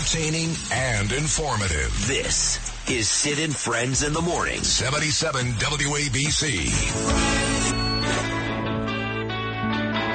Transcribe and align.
entertaining 0.00 0.48
and 0.72 1.12
informative. 1.12 2.06
This 2.06 2.56
is 2.88 3.06
Sid 3.06 3.38
and 3.38 3.54
Friends 3.54 4.02
in 4.02 4.14
the 4.14 4.22
Morning. 4.22 4.62
77 4.62 5.44
WABC. 5.52 6.72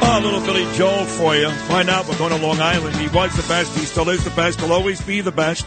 Oh, 0.02 0.21
little 0.24 0.42
Billy 0.42 0.66
Joel 0.76 1.06
for 1.06 1.36
you. 1.36 1.52
Find 1.68 1.88
out. 1.92 2.08
We're 2.08 2.18
going 2.18 2.32
to 2.32 2.44
Long 2.44 2.60
Island. 2.62 2.96
He 2.96 3.10
was 3.10 3.36
the 3.36 3.48
best. 3.48 3.78
He 3.78 3.86
still 3.86 4.10
is 4.10 4.24
the 4.24 4.32
best. 4.32 4.60
He'll 4.60 4.74
always 4.74 5.02
be 5.02 5.21
the 5.21 5.31
best. 5.31 5.65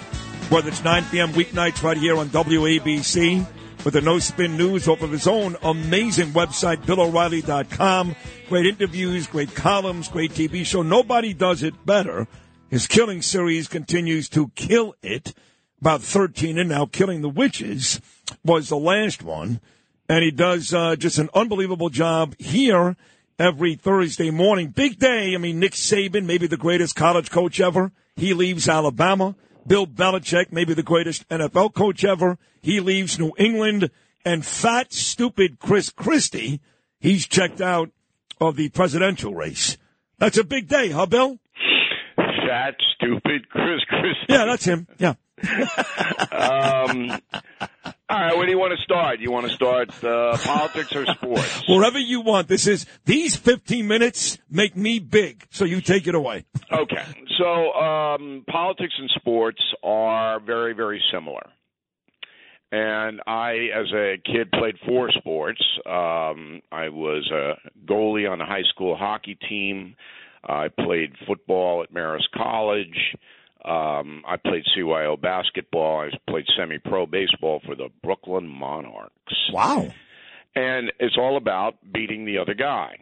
Whether 0.51 0.71
it's 0.71 0.83
9 0.83 1.05
p.m. 1.13 1.29
weeknights 1.35 1.85
right 1.85 1.97
here 1.97 2.17
on 2.17 2.29
WABC 2.31 3.47
with 3.85 3.95
the 3.95 4.01
No 4.01 4.19
Spin 4.19 4.57
News 4.57 4.89
off 4.89 5.03
of 5.03 5.13
his 5.13 5.29
own 5.29 5.57
amazing 5.63 6.33
website, 6.33 6.79
BillO'Reilly.com. 6.79 8.17
Great 8.49 8.67
interviews, 8.67 9.29
great 9.29 9.55
columns, 9.55 10.09
great 10.09 10.33
TV 10.33 10.67
show. 10.67 10.83
Nobody 10.83 11.35
does 11.35 11.63
it 11.63 11.87
better. 11.87 12.27
His 12.69 12.87
killing 12.87 13.23
series 13.23 13.67
continues 13.67 14.29
to 14.31 14.49
kill 14.55 14.95
it. 15.03 15.35
About 15.81 16.03
13 16.03 16.59
and 16.59 16.69
now 16.69 16.87
Killing 16.87 17.23
the 17.23 17.29
Witches 17.29 18.01
was 18.45 18.69
the 18.69 18.77
last 18.77 19.23
one. 19.23 19.61
And 20.09 20.23
he 20.23 20.31
does 20.31 20.75
uh, 20.75 20.97
just 20.97 21.19
an 21.19 21.31
unbelievable 21.35 21.89
job 21.89 22.35
here 22.39 22.97
every 23.39 23.75
Thursday 23.75 24.31
morning. 24.31 24.69
Big 24.69 24.99
day. 24.99 25.35
I 25.35 25.39
mean, 25.39 25.61
Nick 25.61 25.73
Saban, 25.73 26.27
maybe 26.27 26.47
the 26.47 26.57
greatest 26.57 26.95
college 26.95 27.31
coach 27.31 27.59
ever. 27.59 27.93
He 28.17 28.35
leaves 28.35 28.69
Alabama. 28.69 29.35
Bill 29.67 29.87
Belichick, 29.87 30.51
maybe 30.51 30.75
the 30.75 30.83
greatest 30.83 31.29
NFL 31.29 31.75
coach 31.75 32.05
ever. 32.05 32.39
He 32.61 32.81
leaves 32.81 33.19
New 33.19 33.33
England. 33.39 33.91
And 34.25 34.45
fat, 34.45 34.93
stupid 34.93 35.59
Chris 35.59 35.91
Christie, 35.91 36.61
he's 37.01 37.27
checked 37.27 37.61
out 37.61 37.91
of 38.41 38.57
the 38.57 38.69
presidential 38.71 39.35
race. 39.35 39.79
That's 40.19 40.37
a 40.37 40.45
big 40.45 40.69
day, 40.69 40.91
huh, 40.91 41.07
Bill? 41.07 41.39
Fat, 42.49 42.77
stupid 42.95 43.49
Chris 43.51 43.85
Christie. 43.89 44.27
Yeah, 44.31 44.47
that's 44.47 44.65
him. 44.65 44.87
Yeah. 44.97 45.15
um, 46.33 47.21
all 48.09 48.21
right, 48.21 48.37
where 48.37 48.47
do 48.47 48.51
you 48.51 48.59
want 48.59 48.73
to 48.75 48.83
start? 48.83 49.21
You 49.21 49.31
want 49.31 49.47
to 49.49 49.53
start 49.53 49.91
uh, 50.03 50.37
politics 50.39 50.97
or 50.97 51.05
sports? 51.07 51.63
Wherever 51.69 51.99
you 51.99 52.23
want. 52.23 52.49
This 52.49 52.67
is 52.67 52.87
these 53.05 53.37
15 53.37 53.87
minutes 53.87 54.39
make 54.51 54.75
me 54.77 54.99
big, 54.99 55.47
so 55.51 55.67
you 55.67 55.83
take 55.83 56.07
it 56.07 56.15
away. 56.15 56.47
Okay, 56.73 57.05
so 57.39 57.73
um, 57.75 58.45
politics 58.51 58.95
and 58.99 59.11
sports 59.17 59.61
are 59.83 60.41
very, 60.41 60.73
very 60.73 61.03
similar. 61.13 61.43
And 62.73 63.21
I, 63.27 63.69
as 63.75 63.93
a 63.95 64.17
kid, 64.25 64.51
played 64.53 64.77
four 64.87 65.11
sports. 65.13 65.63
Um, 65.85 66.63
I 66.73 66.89
was 66.89 67.31
a 67.31 67.55
goalie 67.85 68.31
on 68.31 68.41
a 68.41 68.47
high 68.47 68.65
school 68.71 68.97
hockey 68.97 69.39
team. 69.49 69.97
I 70.45 70.69
played 70.69 71.13
football 71.27 71.83
at 71.83 71.93
Marist 71.93 72.31
College. 72.35 73.17
Um, 73.65 74.23
I 74.27 74.37
played 74.37 74.65
CYO 74.77 75.21
basketball. 75.21 76.01
I 76.01 76.31
played 76.31 76.45
semi-pro 76.57 77.07
baseball 77.07 77.61
for 77.67 77.75
the 77.75 77.89
Brooklyn 78.03 78.47
Monarchs. 78.47 79.13
Wow. 79.53 79.93
And 80.55 80.93
it's 80.99 81.17
all 81.19 81.37
about 81.37 81.75
beating 81.93 82.25
the 82.25 82.39
other 82.39 82.55
guy, 82.55 82.99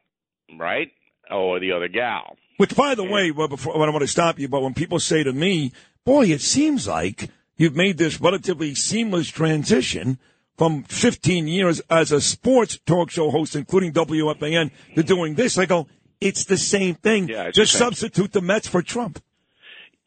right? 0.59 0.91
Or 1.31 1.61
the 1.61 1.73
other 1.73 1.89
gal. 1.89 2.37
Which, 2.57 2.75
by 2.75 2.95
the 2.95 3.05
way, 3.05 3.31
well, 3.31 3.49
before 3.49 3.75
I 3.75 3.79
want 3.91 4.01
to 4.01 4.07
stop 4.07 4.39
you, 4.39 4.49
but 4.49 4.63
when 4.63 4.75
people 4.75 4.99
say 4.99 5.23
to 5.23 5.33
me, 5.33 5.73
"Boy, 6.05 6.27
it 6.27 6.41
seems 6.41 6.89
like 6.89 7.29
you've 7.57 7.77
made 7.77 7.99
this 7.99 8.21
relatively 8.21 8.75
seamless 8.75 9.29
transition 9.29 10.19
from 10.57 10.85
15 10.85 11.49
years 11.49 11.81
as 11.91 12.13
a 12.13 12.21
sports 12.21 12.79
talk 12.87 13.11
show 13.11 13.31
host, 13.31 13.55
including 13.55 13.93
WFAN, 13.93 14.71
to 14.95 15.03
doing 15.03 15.35
this," 15.35 15.59
I 15.59 15.67
go, 15.67 15.87
"It's 16.21 16.45
the 16.45 16.57
same 16.57 16.95
thing. 16.95 17.29
Yeah, 17.29 17.51
Just 17.51 17.73
the 17.73 17.79
same. 17.79 17.87
substitute 17.93 18.33
the 18.33 18.41
Mets 18.41 18.69
for 18.69 18.83
Trump." 18.83 19.23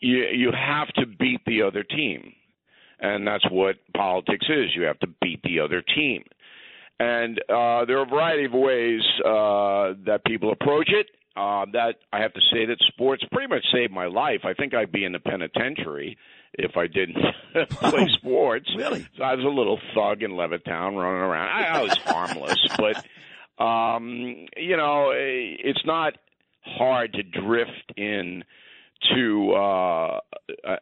you 0.01 0.17
you 0.33 0.51
have 0.51 0.87
to 0.95 1.05
beat 1.05 1.41
the 1.45 1.61
other 1.63 1.83
team, 1.83 2.33
and 2.99 3.27
that's 3.27 3.43
what 3.51 3.75
politics 3.95 4.45
is. 4.49 4.73
You 4.75 4.83
have 4.83 4.99
to 4.99 5.07
beat 5.21 5.41
the 5.43 5.59
other 5.59 5.81
team, 5.81 6.23
and 6.99 7.37
uh, 7.49 7.85
there 7.85 7.97
are 7.99 8.03
a 8.03 8.09
variety 8.09 8.45
of 8.45 8.53
ways 8.53 9.01
uh, 9.25 9.93
that 10.05 10.21
people 10.25 10.51
approach 10.51 10.89
it. 10.89 11.07
Uh, 11.35 11.65
that 11.71 11.95
I 12.11 12.19
have 12.21 12.33
to 12.33 12.41
say 12.51 12.65
that 12.65 12.77
sports 12.87 13.23
pretty 13.31 13.47
much 13.47 13.63
saved 13.73 13.93
my 13.93 14.07
life. 14.07 14.41
I 14.43 14.53
think 14.53 14.73
I'd 14.73 14.91
be 14.91 15.05
in 15.05 15.13
the 15.13 15.19
penitentiary 15.19 16.17
if 16.53 16.75
I 16.75 16.87
didn't 16.87 17.17
play 17.69 18.07
sports. 18.13 18.69
Really? 18.75 19.07
So 19.17 19.23
I 19.23 19.35
was 19.35 19.45
a 19.45 19.47
little 19.47 19.79
thug 19.93 20.21
in 20.23 20.31
Levittown 20.31 20.97
running 20.97 21.21
around. 21.21 21.49
I, 21.49 21.79
I 21.79 21.81
was 21.83 21.95
harmless, 21.99 22.57
but 22.77 23.05
um, 23.59 24.47
you 24.57 24.77
know, 24.77 25.11
eh, 25.11 25.57
it's 25.63 25.85
not 25.85 26.13
hard 26.61 27.13
to 27.13 27.23
drift 27.23 27.93
in 27.97 28.43
to 29.13 29.53
uh, 29.53 30.19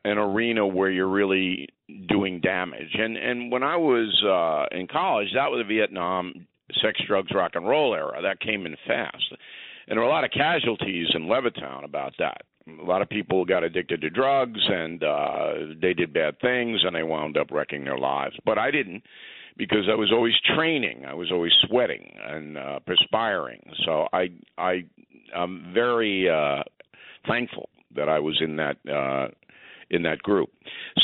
an 0.04 0.18
arena 0.18 0.66
where 0.66 0.90
you're 0.90 1.08
really 1.08 1.70
doing 2.08 2.40
damage. 2.42 2.94
And 2.94 3.18
and 3.18 3.52
when 3.52 3.64
I 3.64 3.78
was 3.78 4.24
uh, 4.24 4.76
in 4.78 4.88
college, 4.88 5.30
that 5.36 5.50
was 5.52 5.64
the 5.64 5.76
Vietnam 5.76 6.48
sex, 6.82 7.00
drugs, 7.08 7.32
rock 7.34 7.52
and 7.56 7.68
roll 7.68 7.94
era. 7.94 8.22
That 8.22 8.40
came 8.40 8.66
in 8.66 8.76
fast, 8.88 9.24
and 9.88 9.98
there 9.98 10.00
were 10.00 10.10
a 10.10 10.14
lot 10.14 10.24
of 10.24 10.32
casualties 10.32 11.08
in 11.14 11.24
Levittown 11.24 11.84
about 11.84 12.14
that. 12.20 12.42
A 12.68 12.84
lot 12.84 13.02
of 13.02 13.08
people 13.10 13.46
got 13.46 13.64
addicted 13.64 14.02
to 14.02 14.10
drugs, 14.10 14.60
and 14.68 15.02
uh, 15.04 15.54
they 15.82 15.94
did 15.94 16.12
bad 16.12 16.40
things, 16.42 16.82
and 16.84 16.94
they 16.94 17.04
wound 17.04 17.38
up 17.38 17.52
wrecking 17.52 17.86
their 17.86 17.98
lives. 17.98 18.36
But 18.46 18.58
I 18.58 18.72
didn't 18.72 19.04
because 19.58 19.88
I 19.92 19.96
was 19.96 20.12
always 20.12 20.34
training. 20.56 21.06
I 21.06 21.14
was 21.14 21.32
always 21.32 21.52
sweating 21.68 22.14
and 22.24 22.58
uh, 22.58 22.80
perspiring. 22.86 23.62
So 23.86 24.08
I 24.14 24.30
I 24.58 24.86
I'm 25.36 25.72
very 25.74 26.30
uh, 26.30 26.64
thankful 27.28 27.70
that 27.96 28.10
I 28.10 28.20
was 28.20 28.40
in 28.42 28.56
that 28.58 28.78
uh, 28.90 29.28
in 29.90 30.04
that 30.04 30.20
group. 30.20 30.50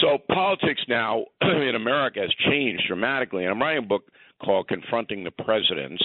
So 0.02 0.18
politics 0.34 0.82
now 0.88 1.26
in 1.42 1.76
America 1.76 2.20
has 2.22 2.32
changed 2.50 2.84
dramatically. 2.88 3.44
And 3.44 3.52
I'm 3.52 3.62
writing 3.62 3.84
a 3.84 3.88
book 3.88 4.04
called 4.44 4.68
"Confronting 4.68 5.24
the 5.24 5.32
Presidents." 5.32 6.04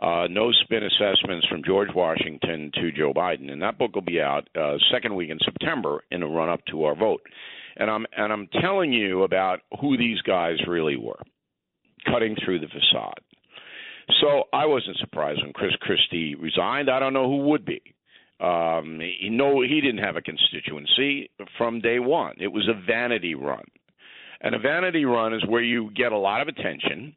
Uh, 0.00 0.26
no 0.28 0.50
spin 0.50 0.82
assessments 0.82 1.46
from 1.46 1.62
George 1.64 1.88
Washington 1.94 2.70
to 2.74 2.90
Joe 2.90 3.14
Biden, 3.14 3.50
and 3.50 3.62
that 3.62 3.78
book 3.78 3.94
will 3.94 4.02
be 4.02 4.20
out 4.20 4.48
uh, 4.60 4.74
second 4.92 5.14
week 5.14 5.30
in 5.30 5.38
September 5.44 6.02
in 6.10 6.20
the 6.20 6.26
run 6.26 6.48
up 6.48 6.60
to 6.66 6.82
our 6.84 6.96
vote. 6.96 7.22
And 7.76 7.88
I'm 7.88 8.04
and 8.16 8.32
I'm 8.32 8.48
telling 8.60 8.92
you 8.92 9.22
about 9.22 9.60
who 9.80 9.96
these 9.96 10.20
guys 10.22 10.56
really 10.66 10.96
were, 10.96 11.20
cutting 12.04 12.36
through 12.44 12.60
the 12.60 12.68
facade. 12.68 13.20
So 14.20 14.44
I 14.52 14.66
wasn't 14.66 14.98
surprised 14.98 15.40
when 15.42 15.52
Chris 15.52 15.72
Christie 15.80 16.34
resigned. 16.34 16.90
I 16.90 16.98
don't 16.98 17.14
know 17.14 17.28
who 17.28 17.48
would 17.48 17.64
be. 17.64 17.80
Um, 18.40 19.00
he 19.00 19.28
no, 19.30 19.62
he 19.62 19.80
didn't 19.80 20.02
have 20.04 20.16
a 20.16 20.20
constituency 20.20 21.30
from 21.56 21.80
day 21.80 21.98
one. 21.98 22.34
It 22.38 22.48
was 22.48 22.68
a 22.68 22.74
vanity 22.86 23.34
run, 23.34 23.64
and 24.40 24.54
a 24.54 24.58
vanity 24.58 25.04
run 25.04 25.32
is 25.32 25.42
where 25.46 25.62
you 25.62 25.90
get 25.96 26.12
a 26.12 26.18
lot 26.18 26.42
of 26.42 26.48
attention, 26.48 27.14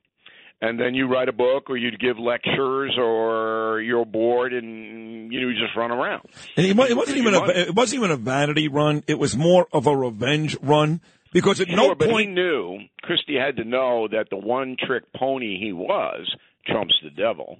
and 0.61 0.79
then 0.79 0.93
you 0.93 1.07
write 1.07 1.27
a 1.27 1.33
book 1.33 1.69
or 1.69 1.77
you 1.77 1.91
give 1.97 2.17
lectures 2.19 2.95
or 2.99 3.81
you're 3.81 4.05
bored 4.05 4.53
and 4.53 5.31
you 5.31 5.41
know, 5.41 5.47
you 5.49 5.59
just 5.59 5.75
run 5.75 5.91
around. 5.91 6.27
And 6.55 6.65
it, 6.65 6.77
it 6.77 6.95
wasn't 6.95 7.17
even 7.17 7.33
a, 7.33 7.45
it 7.47 7.75
wasn't 7.75 8.03
even 8.03 8.11
a 8.11 8.17
vanity 8.17 8.67
run. 8.67 9.03
It 9.07 9.19
was 9.19 9.35
more 9.35 9.67
of 9.73 9.87
a 9.87 9.95
revenge 9.95 10.55
run 10.61 11.01
because 11.37 11.61
at 11.61 11.67
Sure, 11.67 11.77
no 11.77 11.93
but 11.95 12.07
he 12.07 12.13
point. 12.13 12.31
knew 12.31 12.79
Christie 13.03 13.37
had 13.37 13.57
to 13.57 13.63
know 13.63 14.07
that 14.11 14.27
the 14.31 14.37
one 14.37 14.75
trick 14.79 15.03
pony 15.15 15.59
he 15.59 15.71
was, 15.71 16.35
Trump's 16.65 16.95
the 17.03 17.11
devil, 17.11 17.59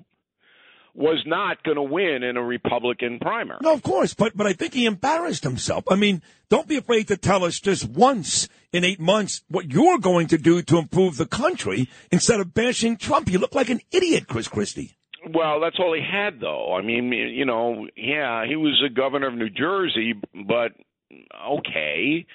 was 0.96 1.22
not 1.28 1.62
going 1.62 1.76
to 1.76 1.84
win 1.84 2.24
in 2.24 2.38
a 2.38 2.44
Republican 2.44 3.20
primary. 3.20 3.60
No, 3.62 3.74
of 3.74 3.84
course, 3.84 4.16
but 4.16 4.36
but 4.36 4.48
I 4.48 4.54
think 4.54 4.74
he 4.74 4.86
embarrassed 4.86 5.44
himself. 5.44 5.84
I 5.92 5.96
mean, 5.96 6.24
don't 6.50 6.68
be 6.68 6.78
afraid 6.78 7.08
to 7.10 7.18
tell 7.18 7.44
us 7.44 7.60
just 7.60 7.88
once 7.88 8.50
in 8.74 8.84
eight 8.84 9.00
months 9.00 9.44
what 9.48 9.72
you're 9.72 10.00
going 10.00 10.26
to 10.28 10.40
do 10.40 10.64
to 10.64 10.78
improve 10.80 11.18
the 11.18 11.28
country 11.28 11.88
instead 12.12 12.40
of 12.40 12.56
bashing 12.56 12.98
Trump. 12.98 13.30
You 13.30 13.38
look 13.38 13.54
like 13.54 13.70
an 13.70 13.82
idiot, 13.92 14.28
Chris 14.28 14.48
Christie. 14.48 14.98
Well, 15.32 15.60
that's 15.60 15.78
all 15.78 15.94
he 15.94 16.02
had, 16.02 16.40
though. 16.40 16.74
I 16.74 16.82
mean, 16.82 17.12
you 17.12 17.46
know, 17.46 17.86
yeah, 17.96 18.46
he 18.48 18.56
was 18.56 18.82
a 18.84 18.90
governor 18.90 19.28
of 19.28 19.36
New 19.36 19.50
Jersey, 19.50 20.14
but 20.48 20.72
okay. 21.48 22.26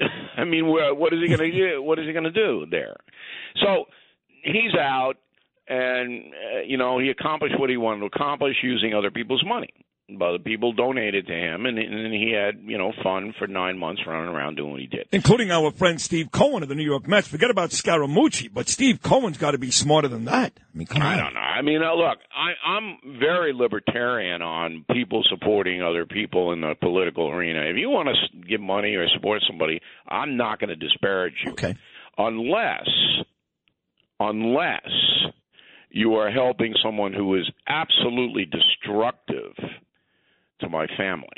I 0.36 0.44
mean, 0.44 0.66
wha- 0.66 0.94
what 0.94 1.12
is 1.12 1.20
he 1.20 1.28
going 1.34 1.50
to 1.50 1.56
do? 1.56 1.82
What 1.82 1.98
is 1.98 2.06
he 2.06 2.12
going 2.12 2.24
to 2.24 2.30
do 2.30 2.66
there? 2.70 2.96
So 3.62 3.84
he's 4.42 4.74
out, 4.78 5.14
and 5.68 6.24
uh, 6.56 6.60
you 6.66 6.76
know, 6.76 6.98
he 6.98 7.08
accomplished 7.10 7.58
what 7.58 7.70
he 7.70 7.76
wanted 7.76 8.00
to 8.00 8.06
accomplish 8.06 8.56
using 8.62 8.94
other 8.94 9.10
people's 9.10 9.44
money. 9.46 9.70
But 10.08 10.34
the 10.34 10.38
people 10.38 10.72
donated 10.72 11.26
to 11.26 11.32
him, 11.32 11.66
and, 11.66 11.76
and 11.80 12.14
he 12.14 12.30
had 12.32 12.60
you 12.64 12.78
know 12.78 12.92
fun 13.02 13.34
for 13.40 13.48
nine 13.48 13.76
months 13.76 14.02
running 14.06 14.28
around 14.32 14.54
doing 14.56 14.70
what 14.70 14.80
he 14.80 14.86
did. 14.86 15.08
Including 15.10 15.50
our 15.50 15.72
friend 15.72 16.00
Steve 16.00 16.30
Cohen 16.30 16.62
of 16.62 16.68
the 16.68 16.76
New 16.76 16.84
York 16.84 17.08
Mets. 17.08 17.26
Forget 17.26 17.50
about 17.50 17.70
Scaramucci, 17.70 18.48
but 18.54 18.68
Steve 18.68 19.02
Cohen's 19.02 19.36
got 19.36 19.50
to 19.50 19.58
be 19.58 19.72
smarter 19.72 20.06
than 20.06 20.24
that. 20.26 20.52
I 20.56 20.78
mean, 20.78 20.86
come 20.86 21.02
on. 21.02 21.08
I 21.08 21.16
don't 21.16 21.34
know. 21.34 21.40
I 21.40 21.62
mean, 21.62 21.82
uh, 21.82 21.92
look, 21.94 22.18
I, 22.32 22.68
I'm 22.70 23.18
very 23.18 23.52
libertarian 23.52 24.42
on 24.42 24.84
people 24.92 25.24
supporting 25.28 25.82
other 25.82 26.06
people 26.06 26.52
in 26.52 26.60
the 26.60 26.74
political 26.80 27.28
arena. 27.28 27.62
If 27.62 27.76
you 27.76 27.90
want 27.90 28.08
to 28.08 28.38
give 28.48 28.60
money 28.60 28.94
or 28.94 29.08
support 29.08 29.42
somebody, 29.48 29.80
I'm 30.06 30.36
not 30.36 30.60
going 30.60 30.68
to 30.70 30.76
disparage 30.76 31.34
you, 31.44 31.50
Okay. 31.52 31.74
unless, 32.16 32.88
unless 34.20 34.88
you 35.90 36.14
are 36.14 36.30
helping 36.30 36.74
someone 36.82 37.12
who 37.12 37.34
is 37.36 37.50
absolutely 37.66 38.44
destructive 38.44 39.52
to 40.60 40.68
my 40.68 40.86
family. 40.96 41.28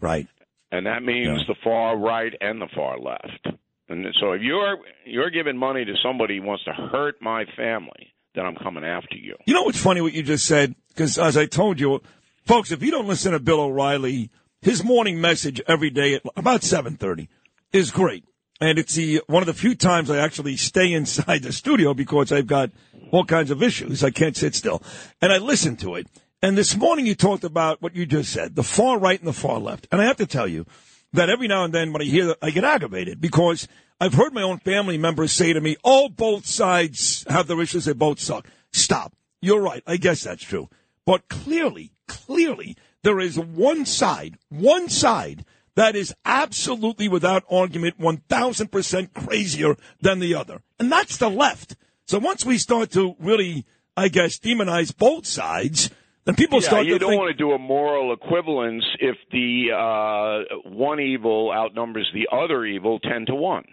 Right. 0.00 0.26
and 0.72 0.86
that 0.86 1.02
means 1.04 1.28
Yeah. 1.38 1.44
the 1.46 1.54
far 1.62 1.96
right 1.96 2.34
and 2.40 2.60
the 2.60 2.66
far 2.74 2.98
left. 2.98 3.46
And 3.88 4.04
so 4.20 4.32
if 4.32 4.42
you're 4.42 4.78
you're 5.04 5.30
giving 5.30 5.56
money 5.56 5.84
to 5.84 5.94
somebody 6.02 6.38
who 6.38 6.42
wants 6.44 6.64
to 6.64 6.72
hurt 6.72 7.20
my 7.20 7.44
family, 7.56 8.12
then 8.34 8.44
I'm 8.46 8.56
coming 8.56 8.82
after 8.84 9.16
you. 9.16 9.36
You 9.46 9.54
know 9.54 9.62
what's 9.62 9.80
funny 9.80 10.00
what 10.00 10.14
you 10.14 10.22
just 10.24 10.46
said? 10.46 10.74
Because 10.88 11.16
as 11.18 11.36
I 11.36 11.46
told 11.46 11.78
you, 11.78 12.00
folks, 12.44 12.72
if 12.72 12.82
you 12.82 12.90
don't 12.90 13.06
listen 13.06 13.32
to 13.32 13.38
Bill 13.38 13.60
O'Reilly, 13.60 14.30
his 14.62 14.82
morning 14.82 15.20
message 15.20 15.60
every 15.68 15.90
day 15.90 16.14
at 16.14 16.22
about 16.36 16.62
7.30 16.62 17.28
is 17.72 17.90
great. 17.92 18.24
And 18.60 18.78
it's 18.78 18.94
the 18.94 19.20
one 19.26 19.42
of 19.42 19.46
the 19.46 19.52
few 19.54 19.74
times 19.74 20.10
I 20.10 20.18
actually 20.18 20.56
stay 20.56 20.92
inside 20.92 21.42
the 21.42 21.52
studio 21.52 21.92
because 21.94 22.32
I've 22.32 22.46
got 22.48 22.70
all 23.12 23.24
kinds 23.24 23.50
of 23.52 23.62
issues. 23.62 24.02
I 24.02 24.10
can't 24.10 24.36
sit 24.36 24.54
still. 24.56 24.82
And 25.20 25.32
I 25.32 25.38
listen 25.38 25.76
to 25.78 25.94
it. 25.96 26.06
And 26.44 26.58
this 26.58 26.76
morning 26.76 27.06
you 27.06 27.14
talked 27.14 27.42
about 27.42 27.80
what 27.80 27.96
you 27.96 28.04
just 28.04 28.30
said, 28.30 28.54
the 28.54 28.62
far 28.62 28.98
right 28.98 29.18
and 29.18 29.26
the 29.26 29.32
far 29.32 29.58
left. 29.58 29.88
And 29.90 29.98
I 29.98 30.04
have 30.04 30.18
to 30.18 30.26
tell 30.26 30.46
you 30.46 30.66
that 31.14 31.30
every 31.30 31.48
now 31.48 31.64
and 31.64 31.72
then 31.72 31.90
when 31.90 32.02
I 32.02 32.04
hear 32.04 32.26
that, 32.26 32.36
I 32.42 32.50
get 32.50 32.64
aggravated 32.64 33.18
because 33.18 33.66
I've 33.98 34.12
heard 34.12 34.34
my 34.34 34.42
own 34.42 34.58
family 34.58 34.98
members 34.98 35.32
say 35.32 35.54
to 35.54 35.60
me, 35.62 35.78
oh, 35.82 36.10
both 36.10 36.44
sides 36.44 37.24
have 37.30 37.46
their 37.46 37.62
issues. 37.62 37.86
They 37.86 37.94
both 37.94 38.20
suck. 38.20 38.46
Stop. 38.74 39.14
You're 39.40 39.62
right. 39.62 39.82
I 39.86 39.96
guess 39.96 40.22
that's 40.22 40.42
true. 40.42 40.68
But 41.06 41.30
clearly, 41.30 41.92
clearly, 42.08 42.76
there 43.00 43.20
is 43.20 43.38
one 43.38 43.86
side, 43.86 44.36
one 44.50 44.90
side 44.90 45.46
that 45.76 45.96
is 45.96 46.14
absolutely 46.26 47.08
without 47.08 47.44
argument 47.50 47.98
1000% 47.98 49.14
crazier 49.14 49.76
than 50.02 50.18
the 50.18 50.34
other. 50.34 50.60
And 50.78 50.92
that's 50.92 51.16
the 51.16 51.30
left. 51.30 51.76
So 52.06 52.18
once 52.18 52.44
we 52.44 52.58
start 52.58 52.90
to 52.90 53.16
really, 53.18 53.64
I 53.96 54.08
guess, 54.08 54.38
demonize 54.38 54.94
both 54.94 55.24
sides, 55.24 55.88
people 56.32 56.60
Yeah, 56.62 56.68
start 56.68 56.86
you 56.86 56.98
don't 56.98 57.10
think, 57.10 57.20
want 57.20 57.30
to 57.30 57.36
do 57.36 57.52
a 57.52 57.58
moral 57.58 58.12
equivalence 58.14 58.84
if 59.00 59.16
the 59.30 59.72
uh, 59.76 60.70
one 60.70 61.00
evil 61.00 61.52
outnumbers 61.52 62.10
the 62.14 62.28
other 62.34 62.64
evil 62.64 62.98
ten 63.00 63.26
to 63.26 63.34
one. 63.34 63.64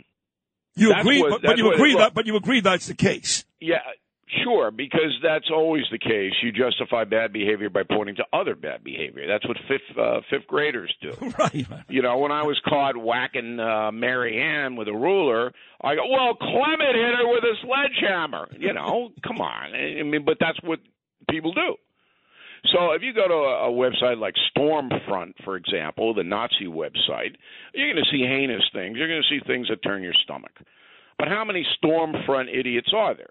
you 0.75 0.89
that's 0.89 1.01
agree, 1.01 1.21
what- 1.21 1.29
but, 1.31 1.41
but 1.43 1.57
you 1.57 1.71
agree 1.73 1.95
that, 1.95 2.13
but 2.13 2.25
you 2.25 2.35
agree 2.35 2.59
that's 2.59 2.87
the 2.87 2.93
case. 2.95 3.45
Yeah, 3.61 3.77
sure, 4.43 4.71
because 4.71 5.13
that's 5.23 5.49
always 5.51 5.83
the 5.91 5.99
case. 5.99 6.33
You 6.41 6.51
justify 6.51 7.03
bad 7.05 7.31
behavior 7.31 7.69
by 7.69 7.83
pointing 7.83 8.15
to 8.15 8.25
other 8.33 8.55
bad 8.55 8.83
behavior. 8.83 9.27
That's 9.27 9.47
what 9.47 9.55
fifth 9.67 9.97
uh, 9.97 10.21
fifth 10.29 10.47
graders 10.47 10.93
do. 11.01 11.13
Right. 11.39 11.65
You 11.89 12.01
know, 12.01 12.17
when 12.17 12.31
I 12.31 12.43
was 12.43 12.59
caught 12.67 12.97
whacking 12.97 13.59
uh, 13.59 13.91
Mary 13.91 14.41
Ann 14.41 14.75
with 14.75 14.87
a 14.89 14.93
ruler, 14.93 15.51
I 15.81 15.95
go, 15.95 16.01
"Well, 16.09 16.33
Clement 16.35 16.95
hit 16.95 17.15
her 17.15 17.27
with 17.31 17.43
a 17.43 17.55
sledgehammer." 17.63 18.47
You 18.59 18.73
know, 18.73 19.11
come 19.25 19.39
on. 19.39 19.73
I 19.75 20.03
mean, 20.03 20.25
but 20.25 20.37
that's 20.39 20.57
what 20.63 20.79
people 21.29 21.53
do. 21.53 21.75
So 22.67 22.91
if 22.91 23.01
you 23.01 23.13
go 23.13 23.27
to 23.27 23.33
a, 23.33 23.69
a 23.69 23.71
website 23.71 24.19
like 24.19 24.35
Stormfront, 24.55 25.33
for 25.43 25.55
example, 25.55 26.13
the 26.13 26.23
Nazi 26.23 26.67
website, 26.67 27.35
you're 27.73 27.91
going 27.91 28.03
to 28.03 28.11
see 28.11 28.21
heinous 28.23 28.63
things. 28.73 28.97
You're 28.97 29.07
going 29.07 29.23
to 29.27 29.35
see 29.35 29.41
things 29.45 29.67
that 29.69 29.81
turn 29.83 30.03
your 30.03 30.13
stomach. 30.23 30.51
But 31.17 31.27
how 31.27 31.43
many 31.43 31.65
Stormfront 31.83 32.55
idiots 32.55 32.91
are 32.95 33.15
there? 33.15 33.29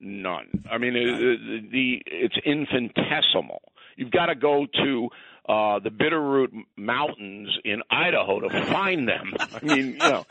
None. 0.00 0.64
I 0.70 0.78
mean, 0.78 0.94
it, 0.94 1.08
it, 1.08 1.70
the 1.70 2.02
it's 2.06 2.36
infinitesimal. 2.44 3.62
You've 3.96 4.10
got 4.10 4.26
to 4.26 4.34
go 4.34 4.66
to 4.66 5.08
uh, 5.48 5.78
the 5.78 5.90
Bitterroot 5.90 6.48
Mountains 6.76 7.48
in 7.64 7.80
Idaho 7.90 8.40
to 8.40 8.66
find 8.66 9.08
them. 9.08 9.32
I 9.40 9.64
mean, 9.64 9.86
you 9.92 9.96
know. 9.98 10.26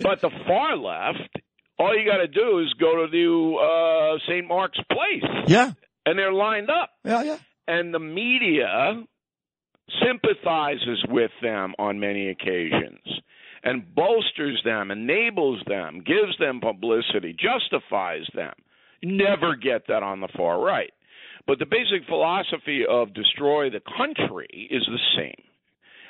But 0.00 0.20
the 0.20 0.30
far 0.46 0.76
left, 0.76 1.30
all 1.78 1.96
you 1.96 2.04
got 2.04 2.18
to 2.18 2.28
do 2.28 2.58
is 2.58 2.74
go 2.78 3.06
to 3.06 3.10
the 3.10 4.16
uh, 4.18 4.18
St. 4.30 4.46
Mark's 4.46 4.78
Place, 4.90 5.46
Yeah. 5.46 5.72
And 6.08 6.18
they're 6.18 6.32
lined 6.32 6.70
up 6.70 6.90
Yeah, 7.04 7.22
yeah. 7.22 7.38
and 7.66 7.92
the 7.92 7.98
media 7.98 9.02
sympathizes 10.04 11.04
with 11.08 11.30
them 11.42 11.74
on 11.78 11.98
many 12.00 12.28
occasions 12.28 13.00
and 13.64 13.94
bolsters 13.94 14.60
them, 14.64 14.90
enables 14.90 15.60
them, 15.66 15.98
gives 16.04 16.36
them 16.38 16.60
publicity, 16.60 17.34
justifies 17.38 18.24
them. 18.34 18.52
You 19.00 19.12
never 19.16 19.56
get 19.56 19.86
that 19.88 20.02
on 20.02 20.20
the 20.20 20.28
far 20.36 20.60
right. 20.60 20.92
But 21.46 21.58
the 21.58 21.66
basic 21.66 22.06
philosophy 22.06 22.84
of 22.88 23.14
destroy 23.14 23.70
the 23.70 23.80
country 23.96 24.68
is 24.70 24.86
the 24.86 24.98
same. 25.16 25.42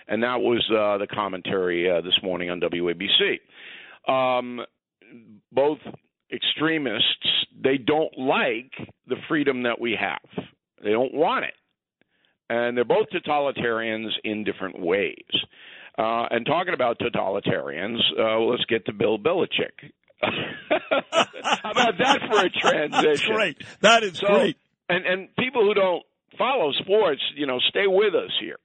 And 0.09 0.23
that 0.23 0.41
was 0.41 0.65
uh, 0.71 0.99
the 0.99 1.07
commentary 1.07 1.91
uh, 1.91 2.01
this 2.01 2.19
morning 2.23 2.51
on 2.51 2.61
WABC. 2.61 3.39
Um, 4.13 4.61
both 5.53 5.79
extremists, 6.33 7.38
they 7.63 7.77
don't 7.79 8.17
like 8.19 8.73
the 9.07 9.17
freedom 9.29 9.63
that 9.65 9.81
we 9.81 9.97
have. 9.99 10.45
They 10.83 10.91
don't 10.91 11.15
want 11.15 11.45
it. 11.45 11.55
And 12.51 12.77
they're 12.77 12.85
both 12.85 13.09
totalitarians 13.11 14.09
in 14.25 14.45
different 14.45 14.79
ways. 14.81 15.15
Uh, 15.99 16.27
and 16.31 16.47
talking 16.47 16.73
about 16.75 16.99
totalitarians, 17.01 17.99
uh, 18.19 18.39
let's 18.41 18.65
get 18.67 18.87
to 18.87 18.93
Bill 18.93 19.19
Belichick. 19.19 19.91
How 20.23 21.71
about 21.73 21.99
that 21.99 22.21
for 22.31 22.45
a 22.47 22.51
transition? 22.61 23.03
That's 23.05 23.25
great. 23.25 23.63
That 23.81 24.03
is 24.03 24.19
So, 24.19 24.27
great. 24.29 24.57
and 24.89 25.05
and 25.07 25.37
people 25.37 25.63
who 25.65 25.75
don't 25.75 26.03
follow 26.39 26.73
sports, 26.73 27.21
you 27.37 27.47
know, 27.47 27.59
stay 27.69 27.87
with 27.87 28.15
us 28.15 28.31
here. 28.41 28.59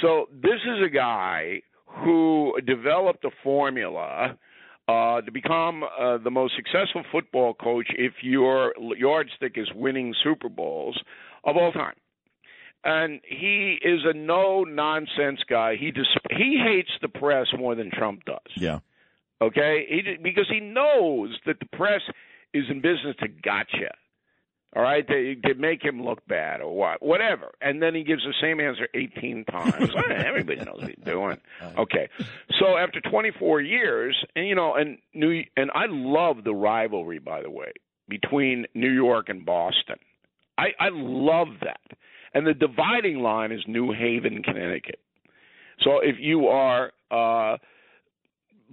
So 0.00 0.26
this 0.32 0.60
is 0.66 0.84
a 0.84 0.88
guy 0.88 1.62
who 2.04 2.54
developed 2.66 3.24
a 3.24 3.30
formula 3.42 4.36
uh, 4.88 5.20
to 5.22 5.32
become 5.32 5.82
uh, 5.82 6.18
the 6.18 6.30
most 6.30 6.54
successful 6.56 7.02
football 7.10 7.54
coach 7.54 7.86
if 7.90 8.12
your 8.22 8.74
yardstick 8.96 9.52
is 9.56 9.68
winning 9.74 10.14
Super 10.22 10.48
Bowls 10.48 11.00
of 11.44 11.56
all 11.56 11.72
time. 11.72 11.94
And 12.84 13.20
he 13.26 13.78
is 13.82 14.00
a 14.04 14.12
no 14.12 14.64
nonsense 14.64 15.40
guy. 15.48 15.76
He 15.76 15.90
dis- 15.90 16.06
he 16.30 16.60
hates 16.62 16.90
the 17.00 17.08
press 17.08 17.46
more 17.58 17.74
than 17.74 17.90
Trump 17.90 18.26
does. 18.26 18.38
Yeah. 18.56 18.80
Okay, 19.40 19.86
he, 19.88 20.16
because 20.22 20.46
he 20.50 20.60
knows 20.60 21.38
that 21.46 21.58
the 21.60 21.66
press 21.76 22.02
is 22.52 22.64
in 22.68 22.80
business 22.80 23.16
to 23.20 23.28
gotcha. 23.28 23.92
All 24.76 24.82
right, 24.82 25.06
they, 25.06 25.36
they 25.40 25.52
make 25.52 25.84
him 25.84 26.02
look 26.04 26.26
bad 26.26 26.60
or 26.60 26.74
what, 26.74 27.00
whatever, 27.00 27.52
and 27.60 27.80
then 27.80 27.94
he 27.94 28.02
gives 28.02 28.24
the 28.24 28.34
same 28.40 28.58
answer 28.58 28.88
18 28.92 29.44
times. 29.44 29.90
Everybody 30.10 30.64
knows 30.64 30.80
what 30.80 30.88
he's 30.88 31.04
doing. 31.04 31.38
Okay, 31.78 32.08
so 32.60 32.76
after 32.76 33.00
24 33.00 33.60
years, 33.60 34.16
and 34.36 34.46
you 34.46 34.54
know, 34.54 34.74
and 34.74 34.98
New, 35.12 35.42
and 35.56 35.70
I 35.74 35.86
love 35.88 36.44
the 36.44 36.54
rivalry, 36.54 37.18
by 37.18 37.42
the 37.42 37.50
way, 37.50 37.72
between 38.08 38.66
New 38.74 38.90
York 38.90 39.28
and 39.28 39.44
Boston. 39.44 39.96
I, 40.56 40.68
I 40.78 40.88
love 40.92 41.48
that, 41.62 41.98
and 42.32 42.46
the 42.46 42.54
dividing 42.54 43.20
line 43.20 43.50
is 43.50 43.60
New 43.66 43.92
Haven, 43.92 44.42
Connecticut. 44.42 45.00
So 45.80 45.98
if 45.98 46.16
you 46.20 46.48
are 46.48 46.92
uh, 47.10 47.56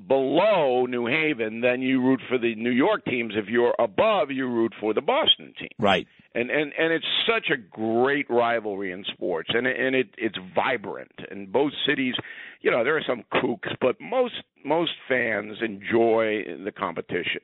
below 0.08 0.86
New 0.86 1.06
Haven, 1.06 1.62
then 1.62 1.82
you 1.82 2.02
root 2.02 2.22
for 2.30 2.38
the 2.38 2.56
New 2.56 2.72
York 2.72 3.06
teams. 3.06 3.34
If 3.36 3.48
you're 3.48 3.76
above, 3.80 4.32
you 4.32 4.48
root 4.48 4.74
for 4.80 4.94
the 4.94 5.02
Boston 5.02 5.54
team. 5.60 5.70
Right. 5.80 6.08
And 6.34 6.50
and 6.50 6.72
and 6.78 6.94
it's 6.94 7.06
such 7.28 7.50
a 7.52 7.58
great 7.58 8.30
rivalry 8.30 8.92
in 8.92 9.04
sports, 9.06 9.50
and 9.54 9.68
it- 9.68 9.78
and 9.80 9.96
it 9.96 10.10
it's 10.18 10.38
vibrant. 10.56 11.12
And 11.30 11.52
both 11.52 11.74
cities, 11.86 12.16
you 12.62 12.72
know, 12.72 12.84
there 12.84 12.96
are 12.96 13.04
some 13.06 13.24
kooks, 13.34 13.76
but 13.82 14.00
most 14.00 14.36
most 14.64 14.92
fans 15.10 15.58
enjoy 15.62 16.44
the 16.64 16.72
competition. 16.72 17.42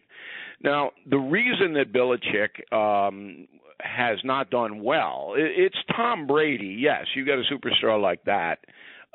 Now, 0.63 0.92
the 1.06 1.18
reason 1.18 1.74
that 1.74 1.92
Belichick 1.92 2.72
um, 2.74 3.48
has 3.82 4.20
not 4.24 4.50
done 4.50 4.82
well, 4.84 5.34
i 5.36 5.39
it's 5.42 5.77
Tom 5.96 6.25
Brady. 6.25 6.77
Yes, 6.80 7.06
you 7.16 7.25
got 7.25 7.38
a 7.39 7.44
superstar 7.54 8.01
like 8.01 8.24
that 8.24 8.60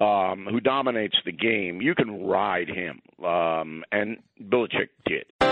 um, 0.03 0.47
who 0.51 0.61
dominates 0.61 1.17
the 1.25 1.33
game. 1.33 1.81
You 1.81 1.95
can 1.95 2.25
ride 2.25 2.69
him, 2.69 3.01
um, 3.25 3.85
and 3.93 4.19
Belichick 4.41 4.89
did. 5.07 5.52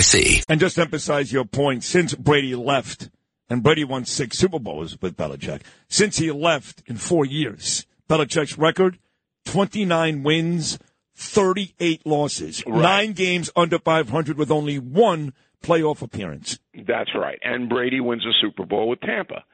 NYC. 0.00 0.44
And 0.48 0.60
just 0.60 0.76
to 0.76 0.82
emphasize 0.82 1.32
your 1.32 1.44
point, 1.44 1.84
since 1.84 2.14
Brady 2.14 2.54
left, 2.54 3.10
and 3.48 3.62
Brady 3.62 3.84
won 3.84 4.04
six 4.04 4.38
Super 4.38 4.58
Bowls 4.58 5.00
with 5.00 5.16
Belichick, 5.16 5.62
since 5.88 6.18
he 6.18 6.30
left 6.30 6.82
in 6.86 6.96
four 6.96 7.24
years, 7.24 7.86
Belichick's 8.08 8.58
record, 8.58 8.98
29 9.46 10.22
wins, 10.22 10.78
38 11.14 12.06
losses, 12.06 12.62
Right. 12.66 12.82
nine 12.82 13.12
games 13.12 13.50
under 13.54 13.78
500 13.78 14.38
with 14.38 14.50
only 14.50 14.78
one 14.78 15.32
playoff 15.62 16.00
appearance. 16.02 16.58
That's 16.74 17.10
right. 17.14 17.38
And 17.42 17.68
Brady 17.68 18.00
wins 18.00 18.24
a 18.24 18.32
Super 18.40 18.64
Bowl 18.64 18.88
with 18.88 19.00
Tampa. 19.00 19.44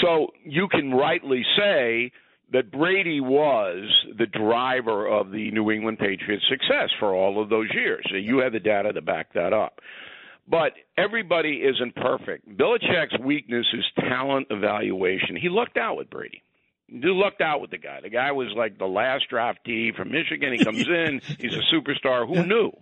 So 0.00 0.28
you 0.44 0.68
can 0.68 0.92
rightly 0.92 1.44
say 1.56 2.12
that 2.52 2.70
Brady 2.70 3.20
was 3.20 3.88
the 4.18 4.26
driver 4.26 5.06
of 5.06 5.30
the 5.30 5.50
New 5.50 5.70
England 5.70 5.98
Patriots' 5.98 6.44
success 6.48 6.90
for 6.98 7.14
all 7.14 7.42
of 7.42 7.48
those 7.48 7.68
years. 7.72 8.06
You 8.12 8.38
have 8.38 8.52
the 8.52 8.60
data 8.60 8.92
to 8.92 9.00
back 9.00 9.32
that 9.34 9.52
up. 9.52 9.80
But 10.48 10.72
everybody 10.96 11.62
isn't 11.62 11.94
perfect. 11.94 12.48
Belichick's 12.48 13.18
weakness 13.20 13.66
is 13.72 13.84
talent 13.98 14.48
evaluation. 14.50 15.36
He 15.36 15.48
lucked 15.48 15.76
out 15.76 15.96
with 15.96 16.10
Brady. 16.10 16.42
He 16.88 17.00
lucked 17.04 17.40
out 17.40 17.60
with 17.60 17.70
the 17.70 17.78
guy. 17.78 18.00
The 18.02 18.10
guy 18.10 18.32
was 18.32 18.48
like 18.56 18.76
the 18.76 18.86
last 18.86 19.24
draftee 19.30 19.94
from 19.94 20.10
Michigan. 20.10 20.52
He 20.52 20.62
comes 20.62 20.80
in, 20.88 21.20
he's 21.38 21.54
a 21.54 21.74
superstar. 21.74 22.26
Who 22.26 22.44
knew? 22.44 22.72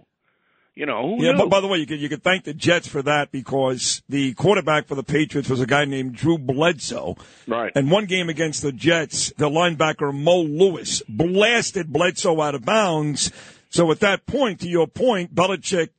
You 0.80 0.87
know, 0.87 1.14
who 1.14 1.22
Yeah, 1.22 1.32
knew? 1.32 1.37
but 1.38 1.50
by 1.50 1.60
the 1.60 1.66
way, 1.66 1.76
you 1.76 1.84
could, 1.87 2.00
you 2.00 2.08
could 2.08 2.22
thank 2.22 2.44
the 2.44 2.54
Jets 2.54 2.88
for 2.88 3.02
that 3.02 3.30
because 3.30 4.02
the 4.08 4.32
quarterback 4.32 4.87
for 4.88 4.94
the 4.94 5.02
Patriots 5.02 5.50
was 5.50 5.60
a 5.60 5.66
guy 5.66 5.84
named 5.84 6.14
Drew 6.14 6.38
Bledsoe. 6.38 7.18
Right. 7.46 7.70
And 7.75 7.90
one 7.90 8.06
game 8.06 8.30
against 8.30 8.62
the 8.62 8.72
Jets, 8.72 9.30
the 9.37 9.50
linebacker 9.50 10.10
Mo 10.14 10.40
Lewis 10.40 11.02
blasted 11.06 11.92
Bledsoe 11.92 12.40
out 12.40 12.54
of 12.54 12.64
bounds. 12.64 13.30
So 13.68 13.90
at 13.92 14.00
that 14.00 14.25
point, 14.25 14.60
to 14.60 14.68
your 14.70 14.87
point, 14.87 15.34
Belichick 15.34 15.90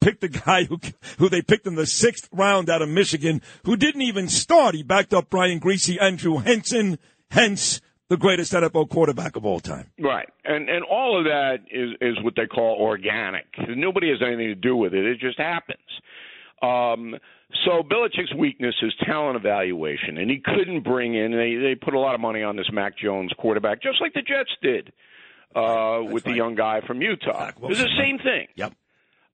picked 0.00 0.22
the 0.22 0.28
guy 0.28 0.64
who 0.64 0.80
who 1.18 1.28
they 1.28 1.42
picked 1.42 1.66
in 1.66 1.74
the 1.74 1.84
sixth 1.84 2.26
round 2.32 2.70
out 2.70 2.80
of 2.80 2.88
Michigan, 2.88 3.42
who 3.66 3.76
didn't 3.76 4.00
even 4.00 4.26
start. 4.26 4.74
He 4.74 4.82
backed 4.82 5.12
up 5.12 5.28
Brian 5.28 5.60
Griese, 5.60 6.00
Andrew 6.00 6.38
Henson, 6.38 6.98
hence 7.30 7.82
the 8.10 8.16
greatest 8.16 8.52
NFL 8.52 8.90
quarterback 8.90 9.36
of 9.36 9.46
all 9.46 9.60
time. 9.60 9.86
Right, 9.98 10.28
and 10.44 10.68
and 10.68 10.84
all 10.84 11.18
of 11.18 11.24
that 11.24 11.60
is 11.70 11.90
is 12.00 12.22
what 12.22 12.34
they 12.36 12.46
call 12.46 12.76
organic. 12.78 13.46
Nobody 13.68 14.10
has 14.10 14.18
anything 14.20 14.48
to 14.48 14.54
do 14.54 14.76
with 14.76 14.92
it; 14.92 15.06
it 15.06 15.20
just 15.20 15.38
happens. 15.38 15.78
Um, 16.60 17.14
so 17.64 17.82
Belichick's 17.82 18.34
weakness 18.36 18.74
is 18.82 18.92
talent 19.06 19.36
evaluation, 19.36 20.18
and 20.18 20.30
he 20.30 20.42
couldn't 20.44 20.82
bring 20.82 21.14
in. 21.14 21.30
They 21.30 21.54
they 21.54 21.74
put 21.74 21.94
a 21.94 21.98
lot 22.00 22.14
of 22.14 22.20
money 22.20 22.42
on 22.42 22.56
this 22.56 22.68
Mac 22.72 22.98
Jones 22.98 23.32
quarterback, 23.38 23.80
just 23.80 24.00
like 24.00 24.12
the 24.12 24.22
Jets 24.22 24.50
did 24.60 24.92
uh, 25.54 26.00
with 26.02 26.24
the 26.24 26.34
young 26.34 26.56
guy 26.56 26.80
from 26.86 27.00
Utah. 27.00 27.48
It 27.48 27.60
was 27.60 27.78
the 27.78 27.88
same 27.98 28.18
thing. 28.18 28.48
Yep. 28.56 28.74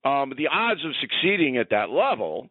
Um, 0.05 0.35
the 0.37 0.49
odds 0.49 0.85
of 0.85 0.93
succeeding 1.01 1.57
at 1.57 1.71
that 1.71 1.91
level 1.91 2.51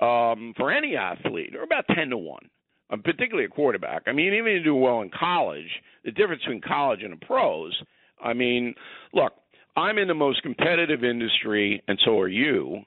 um, 0.00 0.52
for 0.56 0.70
any 0.70 0.96
athlete 0.96 1.56
are 1.56 1.62
about 1.62 1.86
ten 1.88 2.10
to 2.10 2.18
one, 2.18 2.50
Uh, 2.92 2.96
particularly 3.02 3.46
a 3.46 3.48
quarterback. 3.48 4.02
I 4.06 4.12
mean, 4.12 4.34
even 4.34 4.52
if 4.52 4.58
you 4.58 4.64
do 4.64 4.74
well 4.74 5.00
in 5.00 5.10
college, 5.10 5.68
the 6.04 6.10
difference 6.10 6.42
between 6.42 6.60
college 6.60 7.02
and 7.02 7.12
the 7.12 7.26
pros. 7.26 7.74
I 8.22 8.34
mean, 8.34 8.74
look, 9.14 9.32
I'm 9.76 9.98
in 9.98 10.08
the 10.08 10.14
most 10.14 10.42
competitive 10.42 11.02
industry, 11.02 11.82
and 11.88 11.98
so 12.04 12.18
are 12.18 12.28
you, 12.28 12.82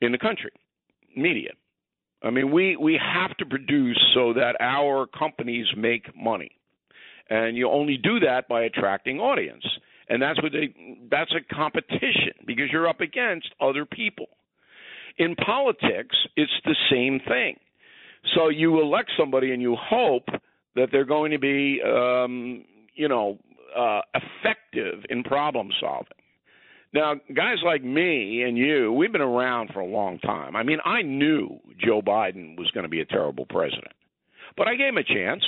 in 0.00 0.12
the 0.12 0.18
country, 0.18 0.50
media. 1.16 1.50
I 2.22 2.30
mean, 2.30 2.52
we 2.52 2.76
we 2.76 2.98
have 3.02 3.36
to 3.38 3.46
produce 3.46 4.00
so 4.14 4.32
that 4.32 4.56
our 4.60 5.06
companies 5.06 5.66
make 5.76 6.16
money, 6.16 6.52
and 7.28 7.56
you 7.56 7.68
only 7.68 7.98
do 7.98 8.20
that 8.20 8.48
by 8.48 8.62
attracting 8.62 9.18
audience 9.18 9.64
and 10.08 10.20
that's 10.20 10.40
what 10.42 10.52
they 10.52 10.74
that's 11.10 11.32
a 11.32 11.54
competition 11.54 12.34
because 12.46 12.66
you're 12.70 12.88
up 12.88 13.00
against 13.00 13.48
other 13.60 13.84
people 13.84 14.26
in 15.18 15.34
politics 15.36 16.16
it's 16.36 16.52
the 16.64 16.76
same 16.90 17.20
thing 17.26 17.56
so 18.34 18.48
you 18.48 18.80
elect 18.80 19.10
somebody 19.18 19.52
and 19.52 19.62
you 19.62 19.76
hope 19.78 20.26
that 20.74 20.88
they're 20.90 21.04
going 21.04 21.30
to 21.32 21.38
be 21.38 21.80
um 21.82 22.64
you 22.94 23.08
know 23.08 23.38
uh 23.76 24.00
effective 24.14 25.04
in 25.10 25.22
problem 25.22 25.70
solving 25.80 26.08
now 26.94 27.14
guys 27.34 27.58
like 27.64 27.82
me 27.82 28.42
and 28.42 28.56
you 28.56 28.92
we've 28.92 29.12
been 29.12 29.20
around 29.20 29.70
for 29.72 29.80
a 29.80 29.86
long 29.86 30.18
time 30.18 30.56
i 30.56 30.62
mean 30.62 30.78
i 30.84 31.02
knew 31.02 31.58
joe 31.78 32.00
biden 32.02 32.56
was 32.58 32.70
going 32.72 32.84
to 32.84 32.90
be 32.90 33.00
a 33.00 33.06
terrible 33.06 33.46
president 33.46 33.92
but 34.56 34.68
i 34.68 34.74
gave 34.74 34.88
him 34.88 34.98
a 34.98 35.04
chance 35.04 35.42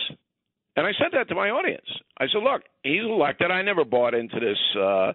and 0.76 0.87
I 0.87 0.90
said 0.99 1.09
that 1.12 1.28
to 1.28 1.35
my 1.35 1.50
audience. 1.50 1.87
I 2.19 2.26
said, 2.26 2.43
look, 2.43 2.62
he's 2.83 3.02
elected. 3.02 3.50
I 3.50 3.62
never 3.62 3.85
bought 3.85 4.14
into 4.14 4.40
this 4.40 4.59
uh, 4.76 5.12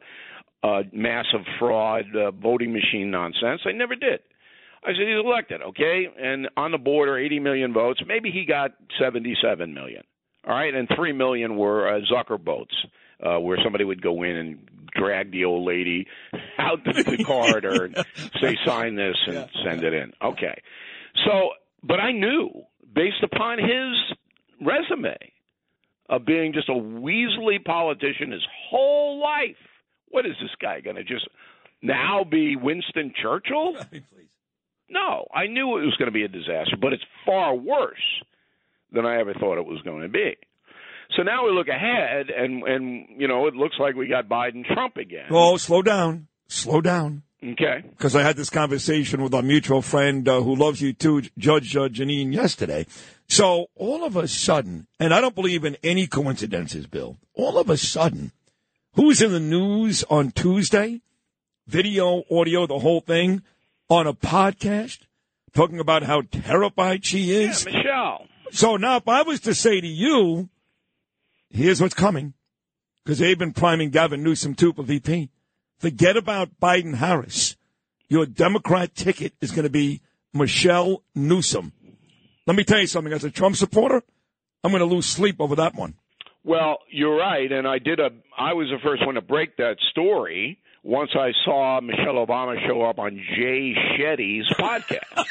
uh, 0.64 0.84
massive 0.94 1.42
fraud 1.58 2.06
uh, 2.16 2.32
voting 2.32 2.72
machine 2.74 3.12
nonsense. 3.12 3.62
I 3.66 3.72
never 3.74 3.96
did. 3.96 4.20
I 4.84 4.90
said, 4.90 5.08
he's 5.08 5.24
elected, 5.24 5.62
okay? 5.62 6.08
And 6.20 6.50
on 6.56 6.72
the 6.72 6.78
border, 6.78 7.18
80 7.18 7.40
million 7.40 7.74
votes. 7.74 8.02
Maybe 8.06 8.32
he 8.32 8.46
got 8.46 8.72
77 9.00 9.74
million. 9.74 10.04
All 10.48 10.54
right? 10.56 10.74
And 10.74 10.88
3 10.96 11.14
million 11.14 11.58
were 11.58 11.88
uh, 11.88 12.00
Zucker 12.12 12.42
votes, 12.42 12.76
uh, 13.22 13.40
where 13.40 13.58
somebody 13.64 13.84
would 13.84 14.02
go 14.02 14.24
in 14.24 14.36
and 14.38 14.70
drag 14.96 15.32
the 15.32 15.46
old 15.46 15.68
lady 15.68 16.08
out 16.58 16.84
to 16.86 17.04
the 17.04 17.24
corridor 17.24 17.86
and 17.86 17.98
say, 18.42 18.58
sign 18.66 18.96
this 18.96 19.18
and 19.28 19.50
send 19.64 19.84
it 19.84 19.94
in. 19.94 20.14
Okay. 20.22 20.62
So, 21.26 21.52
but 21.84 22.00
I 22.00 22.12
knew 22.12 22.50
based 22.94 23.24
upon 23.24 23.60
his 23.60 24.18
resume 24.66 25.18
of 26.10 26.26
being 26.26 26.54
just 26.54 26.70
a 26.70 26.74
weaselly 26.74 27.64
politician 27.64 28.32
his 28.32 28.46
whole 28.70 29.22
life. 29.22 29.58
What 30.08 30.26
is 30.26 30.34
this 30.42 30.50
guy 30.60 30.82
going 30.82 30.96
to 30.96 31.04
just 31.04 31.28
now 31.82 32.24
be 32.24 32.56
Winston 32.56 33.14
Churchill? 33.22 33.76
No, 34.90 35.28
I 35.34 35.48
knew 35.48 35.78
it 35.78 35.86
was 35.86 35.96
going 35.98 36.08
to 36.08 36.12
be 36.12 36.24
a 36.24 36.28
disaster, 36.28 36.78
but 36.80 36.94
it's 36.94 37.04
far 37.26 37.56
worse 37.56 38.24
than 38.92 39.06
I 39.06 39.20
ever 39.20 39.34
thought 39.34 39.60
it 39.60 39.66
was 39.66 39.82
going 39.84 40.02
to 40.02 40.10
be. 40.10 40.36
So 41.16 41.24
now 41.24 41.46
we 41.46 41.52
look 41.52 41.68
ahead, 41.68 42.30
and 42.30 42.64
and 42.64 43.08
you 43.18 43.28
know 43.28 43.48
it 43.48 43.56
looks 43.56 43.76
like 43.80 43.96
we 43.96 44.08
got 44.08 44.28
Biden 44.28 44.66
Trump 44.66 44.98
again. 44.98 45.28
Oh, 45.32 45.58
slow 45.58 45.82
down. 45.82 46.28
Slow 46.48 46.82
down. 46.82 47.24
Okay. 47.42 47.84
because 47.92 48.18
I 48.18 48.22
had 48.22 48.36
this 48.36 48.50
conversation 48.50 49.22
with 49.24 49.34
our 49.34 49.42
mutual 49.42 49.82
friend 49.82 50.28
uh, 50.28 50.42
who 50.42 50.56
loves 50.56 50.82
you 50.82 50.92
too, 50.92 51.22
Judge 51.38 51.74
uh, 51.74 51.88
Jeanine, 51.88 52.34
yesterday. 52.34 52.86
So 53.30 53.68
all 53.76 54.04
of 54.04 54.18
a 54.18 54.28
sudden, 54.28 54.88
and 55.00 55.14
I 55.14 55.22
don't 55.22 55.36
believe 55.36 55.64
in 55.64 55.78
any 55.82 56.06
coincidences, 56.06 56.86
Bill. 56.86 57.16
All 57.34 57.58
of 57.58 57.70
a 57.70 57.78
sudden, 57.78 58.34
who's 58.96 59.22
in 59.22 59.32
the 59.32 59.40
news 59.40 60.04
on 60.10 60.32
Tuesday? 60.32 61.00
Video, 61.66 62.24
audio, 62.30 62.68
the 62.68 62.80
whole 62.80 63.00
thing 63.00 63.42
on 63.90 64.08
a 64.08 64.14
podcast, 64.14 65.00
talking 65.54 65.80
about 65.80 66.04
how 66.04 66.22
terrified 66.22 67.06
she 67.06 67.32
is. 67.32 67.66
Yeah. 67.66 67.78
Michelle. 67.78 68.28
So 68.52 68.78
now, 68.78 68.98
if 68.98 69.08
I 69.08 69.24
was 69.24 69.40
to 69.42 69.54
say 69.54 69.82
to 69.82 69.88
you, 69.88 70.50
here's 71.50 71.82
what's 71.82 71.94
coming, 71.94 72.34
because 73.04 73.20
they've 73.20 73.38
been 73.38 73.54
priming 73.54 73.90
Gavin 73.90 74.24
Newsom 74.24 74.56
too 74.56 74.74
for 74.74 74.84
VP. 74.84 75.30
Forget 75.78 76.18
about 76.18 76.60
Biden 76.60 76.96
Harris. 76.96 77.56
Your 78.08 78.26
Democrat 78.26 78.96
ticket 78.96 79.34
is 79.40 79.52
going 79.52 79.64
to 79.64 79.70
be 79.70 80.02
Michelle 80.34 81.04
Newsom. 81.16 81.74
Let 82.48 82.56
me 82.56 82.64
tell 82.64 82.80
you 82.80 82.88
something. 82.88 83.14
As 83.14 83.24
a 83.24 83.30
Trump 83.30 83.56
supporter, 83.56 84.02
I'm 84.64 84.72
going 84.72 84.82
to 84.82 84.86
lose 84.86 85.06
sleep 85.06 85.36
over 85.40 85.56
that 85.56 85.76
one. 85.76 85.96
Well, 86.44 86.80
you're 86.90 87.18
right, 87.18 87.52
and 87.52 87.68
I 87.68 87.80
did 87.80 88.00
a. 88.00 88.10
I 88.38 88.54
was 88.54 88.68
the 88.70 88.80
first 88.84 89.06
one 89.06 89.16
to 89.16 89.22
break 89.22 89.58
that 89.58 89.76
story 89.92 90.60
once 90.84 91.12
I 91.16 91.32
saw 91.46 91.80
Michelle 91.82 92.26
Obama 92.26 92.56
show 92.68 92.82
up 92.84 93.00
on 93.00 93.18
Jay 93.36 93.74
Shetty's 93.98 94.48
podcast. 94.60 95.26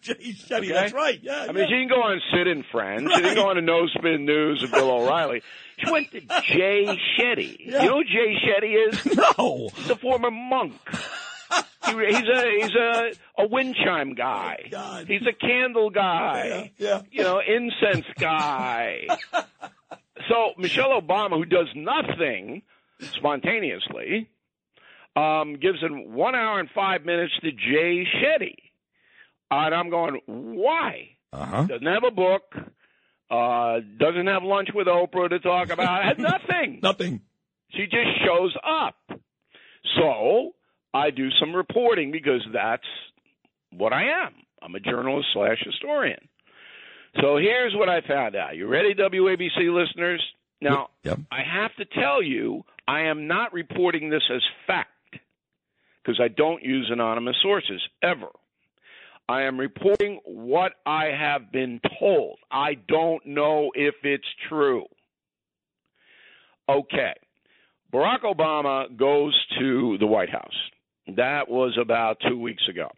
Jay 0.00 0.14
Shetty, 0.34 0.58
Okay? 0.58 0.72
that's 0.72 0.92
right. 0.92 1.18
Yeah, 1.22 1.46
I 1.48 1.52
mean, 1.52 1.66
she 1.66 1.74
didn't 1.74 1.88
go 1.88 2.02
on 2.02 2.20
Sid 2.32 2.46
and 2.46 2.64
Friends. 2.70 3.10
She 3.14 3.22
didn't 3.22 3.36
go 3.36 3.48
on 3.48 3.56
to 3.56 3.62
No 3.62 3.86
Spin 3.86 4.24
News 4.26 4.62
of 4.62 4.70
Bill 4.72 4.90
O'Reilly. 4.90 5.42
She 5.78 5.90
went 5.90 6.10
to 6.12 6.20
Jay 6.20 6.86
Shetty. 7.18 7.56
Yeah. 7.60 7.82
You 7.82 7.88
know 7.88 7.96
who 7.98 8.04
Jay 8.04 8.36
Shetty 8.44 8.88
is? 8.88 9.16
no. 9.38 9.68
He's 9.74 9.90
a 9.90 9.96
former 9.96 10.30
monk. 10.30 10.74
He, 11.84 11.90
he's 12.06 12.28
a 12.28 12.50
he's 12.60 12.74
a 12.76 13.10
a 13.42 13.46
wind 13.48 13.74
chime 13.84 14.14
guy. 14.14 14.62
Oh, 14.66 14.70
God. 14.70 15.08
He's 15.08 15.26
a 15.26 15.32
candle 15.34 15.90
guy. 15.90 16.70
Yeah, 16.78 16.88
yeah. 16.88 17.02
You 17.10 17.22
know, 17.24 17.40
incense 17.46 18.06
guy. 18.18 19.06
so 20.28 20.52
Michelle 20.56 20.98
Obama, 20.98 21.32
who 21.36 21.44
does 21.44 21.66
nothing 21.74 22.62
spontaneously, 23.16 24.28
um, 25.16 25.54
gives 25.60 25.78
it 25.82 25.90
one 26.08 26.34
hour 26.34 26.58
and 26.60 26.68
five 26.74 27.04
minutes 27.04 27.32
to 27.42 27.50
Jay 27.52 28.04
Shetty. 28.16 28.56
And 29.50 29.74
I'm 29.74 29.90
going, 29.90 30.20
why? 30.26 31.10
Uh 31.32 31.44
huh. 31.46 31.62
Doesn't 31.66 31.86
have 31.86 32.04
a 32.04 32.10
book. 32.10 32.42
Uh, 33.30 33.80
doesn't 33.98 34.26
have 34.26 34.42
lunch 34.42 34.68
with 34.74 34.86
Oprah 34.86 35.30
to 35.30 35.38
talk 35.40 35.70
about. 35.70 36.04
Has 36.04 36.16
nothing. 36.18 36.80
Nothing. 36.82 37.20
She 37.70 37.84
just 37.84 38.24
shows 38.24 38.54
up. 38.66 38.96
So 39.96 40.52
I 40.94 41.10
do 41.10 41.28
some 41.40 41.54
reporting 41.54 42.12
because 42.12 42.42
that's 42.52 42.84
what 43.72 43.92
I 43.92 44.04
am. 44.26 44.34
I'm 44.62 44.74
a 44.74 44.80
journalist 44.80 45.28
slash 45.32 45.58
historian. 45.64 46.28
So 47.20 47.36
here's 47.36 47.74
what 47.74 47.88
I 47.88 48.00
found 48.06 48.36
out. 48.36 48.56
You 48.56 48.66
ready, 48.68 48.94
WABC 48.94 49.72
listeners? 49.74 50.22
Now, 50.60 50.88
Yep. 51.04 51.18
I 51.30 51.40
have 51.42 51.74
to 51.76 51.84
tell 51.84 52.22
you, 52.22 52.64
I 52.86 53.02
am 53.02 53.26
not 53.26 53.52
reporting 53.52 54.08
this 54.08 54.22
as 54.32 54.40
fact 54.66 54.90
because 56.02 56.20
I 56.22 56.28
don't 56.28 56.62
use 56.62 56.88
anonymous 56.92 57.36
sources 57.42 57.80
ever. 58.02 58.28
I 59.28 59.42
am 59.42 59.58
reporting 59.58 60.20
what 60.24 60.72
I 60.84 61.06
have 61.06 61.52
been 61.52 61.80
told. 61.98 62.38
I 62.50 62.74
don't 62.88 63.24
know 63.24 63.70
if 63.74 63.94
it's 64.02 64.26
true. 64.48 64.84
Okay. 66.68 67.14
Barack 67.92 68.22
Obama 68.22 68.94
goes 68.96 69.38
to 69.58 69.96
the 69.98 70.06
White 70.06 70.30
House. 70.30 70.54
That 71.16 71.48
was 71.48 71.76
about 71.80 72.18
two 72.26 72.38
weeks 72.38 72.62
ago. 72.68 72.88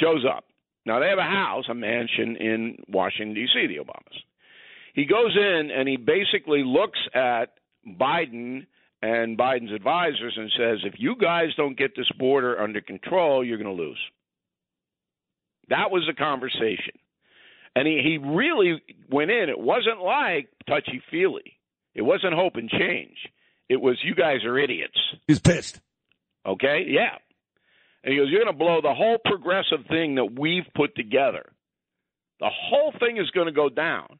Goes 0.00 0.24
up. 0.24 0.44
Now, 0.86 1.00
they 1.00 1.08
have 1.08 1.18
a 1.18 1.22
house, 1.22 1.66
a 1.68 1.74
mansion 1.74 2.36
in 2.36 2.76
Washington, 2.88 3.34
D.C., 3.34 3.66
the 3.66 3.82
Obamas. 3.82 4.18
He 4.94 5.04
goes 5.04 5.36
in 5.36 5.70
and 5.70 5.88
he 5.88 5.96
basically 5.96 6.64
looks 6.64 6.98
at 7.14 7.54
Biden 7.86 8.66
and 9.00 9.38
Biden's 9.38 9.72
advisors 9.72 10.34
and 10.36 10.50
says, 10.56 10.78
if 10.84 10.94
you 10.98 11.16
guys 11.16 11.48
don't 11.56 11.78
get 11.78 11.94
this 11.96 12.10
border 12.18 12.60
under 12.60 12.80
control, 12.80 13.44
you're 13.44 13.58
going 13.58 13.76
to 13.76 13.82
lose. 13.82 13.98
That 15.68 15.90
was 15.90 16.04
the 16.06 16.14
conversation. 16.14 16.94
And 17.76 17.86
he, 17.86 18.00
he 18.02 18.18
really 18.18 18.82
went 19.10 19.30
in. 19.30 19.48
It 19.48 19.58
wasn't 19.58 20.00
like 20.02 20.48
touchy 20.68 21.02
feely, 21.10 21.58
it 21.94 22.02
wasn't 22.02 22.34
hope 22.34 22.56
and 22.56 22.68
change. 22.68 23.16
It 23.68 23.80
was, 23.80 23.98
you 24.02 24.14
guys 24.14 24.44
are 24.44 24.58
idiots. 24.58 24.98
He's 25.26 25.40
pissed. 25.40 25.78
Okay? 26.46 26.86
Yeah. 26.88 27.18
And 28.02 28.12
he 28.12 28.18
goes, 28.18 28.28
You're 28.30 28.42
going 28.42 28.52
to 28.52 28.58
blow 28.58 28.80
the 28.80 28.94
whole 28.94 29.18
progressive 29.22 29.86
thing 29.88 30.14
that 30.14 30.38
we've 30.38 30.66
put 30.74 30.96
together. 30.96 31.52
The 32.40 32.50
whole 32.50 32.94
thing 32.98 33.18
is 33.18 33.30
going 33.30 33.46
to 33.46 33.52
go 33.52 33.68
down 33.68 34.18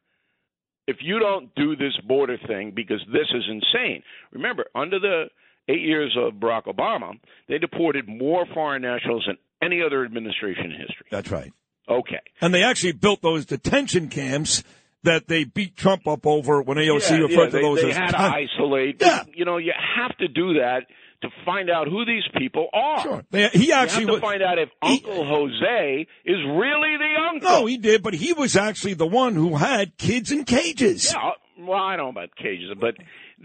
if 0.89 0.97
you 1.01 1.19
don't 1.19 1.53
do 1.53 1.75
this 1.75 1.95
border 2.07 2.37
thing 2.47 2.73
because 2.75 2.99
this 3.13 3.27
is 3.31 3.43
insane. 3.47 4.01
Remember, 4.31 4.65
under 4.73 4.99
the 4.99 5.25
eight 5.69 5.81
years 5.81 6.17
of 6.19 6.33
Barack 6.33 6.65
Obama, 6.65 7.11
they 7.47 7.59
deported 7.59 8.07
more 8.07 8.47
foreign 8.55 8.81
nationals 8.81 9.23
than 9.27 9.37
any 9.61 9.83
other 9.83 10.03
administration 10.03 10.65
in 10.65 10.71
history. 10.71 11.05
That's 11.11 11.29
right. 11.29 11.53
Okay. 11.87 12.21
And 12.41 12.53
they 12.53 12.63
actually 12.63 12.93
built 12.93 13.21
those 13.21 13.45
detention 13.45 14.09
camps 14.09 14.63
that 15.03 15.27
they 15.27 15.43
beat 15.43 15.75
Trump 15.75 16.07
up 16.07 16.25
over 16.25 16.61
when 16.63 16.77
AOC 16.77 17.11
yeah, 17.11 17.17
referred 17.17 17.29
yeah, 17.29 17.45
to 17.45 17.51
they, 17.51 17.61
those 17.61 17.81
they 17.81 17.91
as 17.91 17.95
had 17.95 18.11
to 18.11 18.19
isolate. 18.57 18.97
Yeah. 18.99 19.23
You 19.31 19.45
know, 19.45 19.57
you 19.57 19.73
have 19.95 20.17
to 20.17 20.27
do 20.27 20.55
that 20.55 20.87
to 21.21 21.29
find 21.45 21.69
out 21.69 21.87
who 21.87 22.05
these 22.05 22.23
people 22.37 22.67
are. 22.73 23.01
Sure. 23.01 23.23
He 23.31 23.67
You 23.67 23.73
actually 23.73 24.05
have 24.05 24.15
to 24.15 24.21
find 24.21 24.41
out 24.41 24.57
if 24.57 24.69
he- 24.83 25.03
Uncle 25.05 25.25
Jose 25.25 26.07
is 26.25 26.37
really 26.45 26.97
the 26.97 27.15
uncle. 27.29 27.49
No, 27.49 27.65
he 27.65 27.77
did, 27.77 28.01
but 28.01 28.13
he 28.13 28.31
was 28.33 28.55
actually 28.55 28.93
the 28.93 29.07
one 29.07 29.35
who 29.35 29.55
had 29.57 29.97
kids 29.97 30.31
in 30.31 30.45
cages. 30.45 31.13
Yeah, 31.13 31.31
well, 31.59 31.77
I 31.77 31.95
don't 31.97 32.05
know 32.15 32.21
about 32.21 32.35
cages, 32.35 32.71
but 32.79 32.95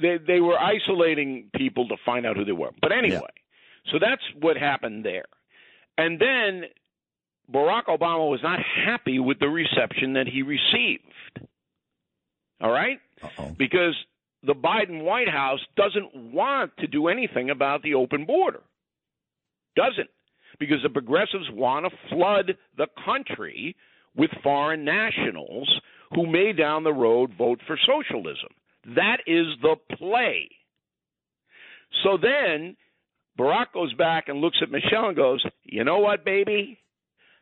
they 0.00 0.18
they 0.24 0.40
were 0.40 0.58
isolating 0.58 1.50
people 1.56 1.88
to 1.88 1.96
find 2.06 2.26
out 2.26 2.36
who 2.36 2.44
they 2.44 2.52
were. 2.52 2.70
But 2.80 2.92
anyway, 2.92 3.20
so 3.90 3.98
that's 4.00 4.22
what 4.40 4.56
happened 4.56 5.04
there. 5.04 5.24
And 5.98 6.20
then 6.20 6.64
Barack 7.52 7.86
Obama 7.86 8.30
was 8.30 8.40
not 8.42 8.60
happy 8.60 9.18
with 9.18 9.38
the 9.40 9.48
reception 9.48 10.14
that 10.14 10.26
he 10.26 10.42
received. 10.42 11.02
All 12.60 12.70
right? 12.70 13.00
Because 13.58 13.94
the 14.46 14.54
Biden 14.54 15.02
White 15.02 15.28
House 15.28 15.60
doesn't 15.76 16.32
want 16.32 16.72
to 16.78 16.86
do 16.86 17.08
anything 17.08 17.50
about 17.50 17.82
the 17.82 17.94
open 17.94 18.24
border. 18.24 18.60
Doesn't. 19.76 20.10
Because 20.58 20.78
the 20.82 20.90
progressives 20.90 21.50
want 21.50 21.86
to 21.86 22.14
flood 22.14 22.56
the 22.76 22.86
country 23.04 23.74
with 24.16 24.30
foreign 24.42 24.84
nationals 24.84 25.68
who 26.14 26.26
may 26.26 26.52
down 26.52 26.84
the 26.84 26.92
road 26.92 27.32
vote 27.36 27.60
for 27.66 27.76
socialism. 27.84 28.50
That 28.94 29.18
is 29.26 29.46
the 29.62 29.76
play. 29.96 30.48
So 32.02 32.18
then 32.20 32.76
Barack 33.38 33.72
goes 33.72 33.92
back 33.94 34.28
and 34.28 34.40
looks 34.40 34.58
at 34.62 34.70
Michelle 34.70 35.08
and 35.08 35.16
goes, 35.16 35.44
You 35.64 35.84
know 35.84 35.98
what, 35.98 36.24
baby? 36.24 36.78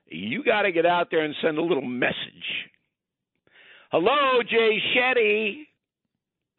You 0.07 0.45
got 0.45 0.63
to 0.63 0.73
get 0.73 0.87
out 0.87 1.09
there 1.11 1.25
and 1.25 1.35
send 1.43 1.59
a 1.59 1.63
little 1.63 1.83
message. 1.83 2.17
Hello, 3.91 4.43
Jay 4.43 4.79
Shetty. 4.97 5.67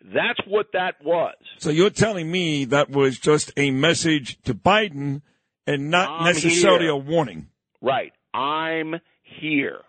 That's 0.04 0.40
what 0.48 0.68
that 0.74 0.96
was. 1.04 1.36
So 1.60 1.70
you're 1.70 1.90
telling 1.90 2.30
me 2.30 2.66
that 2.66 2.90
was 2.90 3.18
just 3.18 3.52
a 3.56 3.72
message 3.72 4.42
to 4.44 4.54
Biden 4.54 5.22
and 5.66 5.90
not 5.90 6.10
I'm 6.10 6.26
necessarily 6.26 6.86
here. 6.86 6.92
a 6.92 6.98
warning. 6.98 7.48
Right. 7.82 8.12
I'm 8.34 8.96
here. 9.24 9.80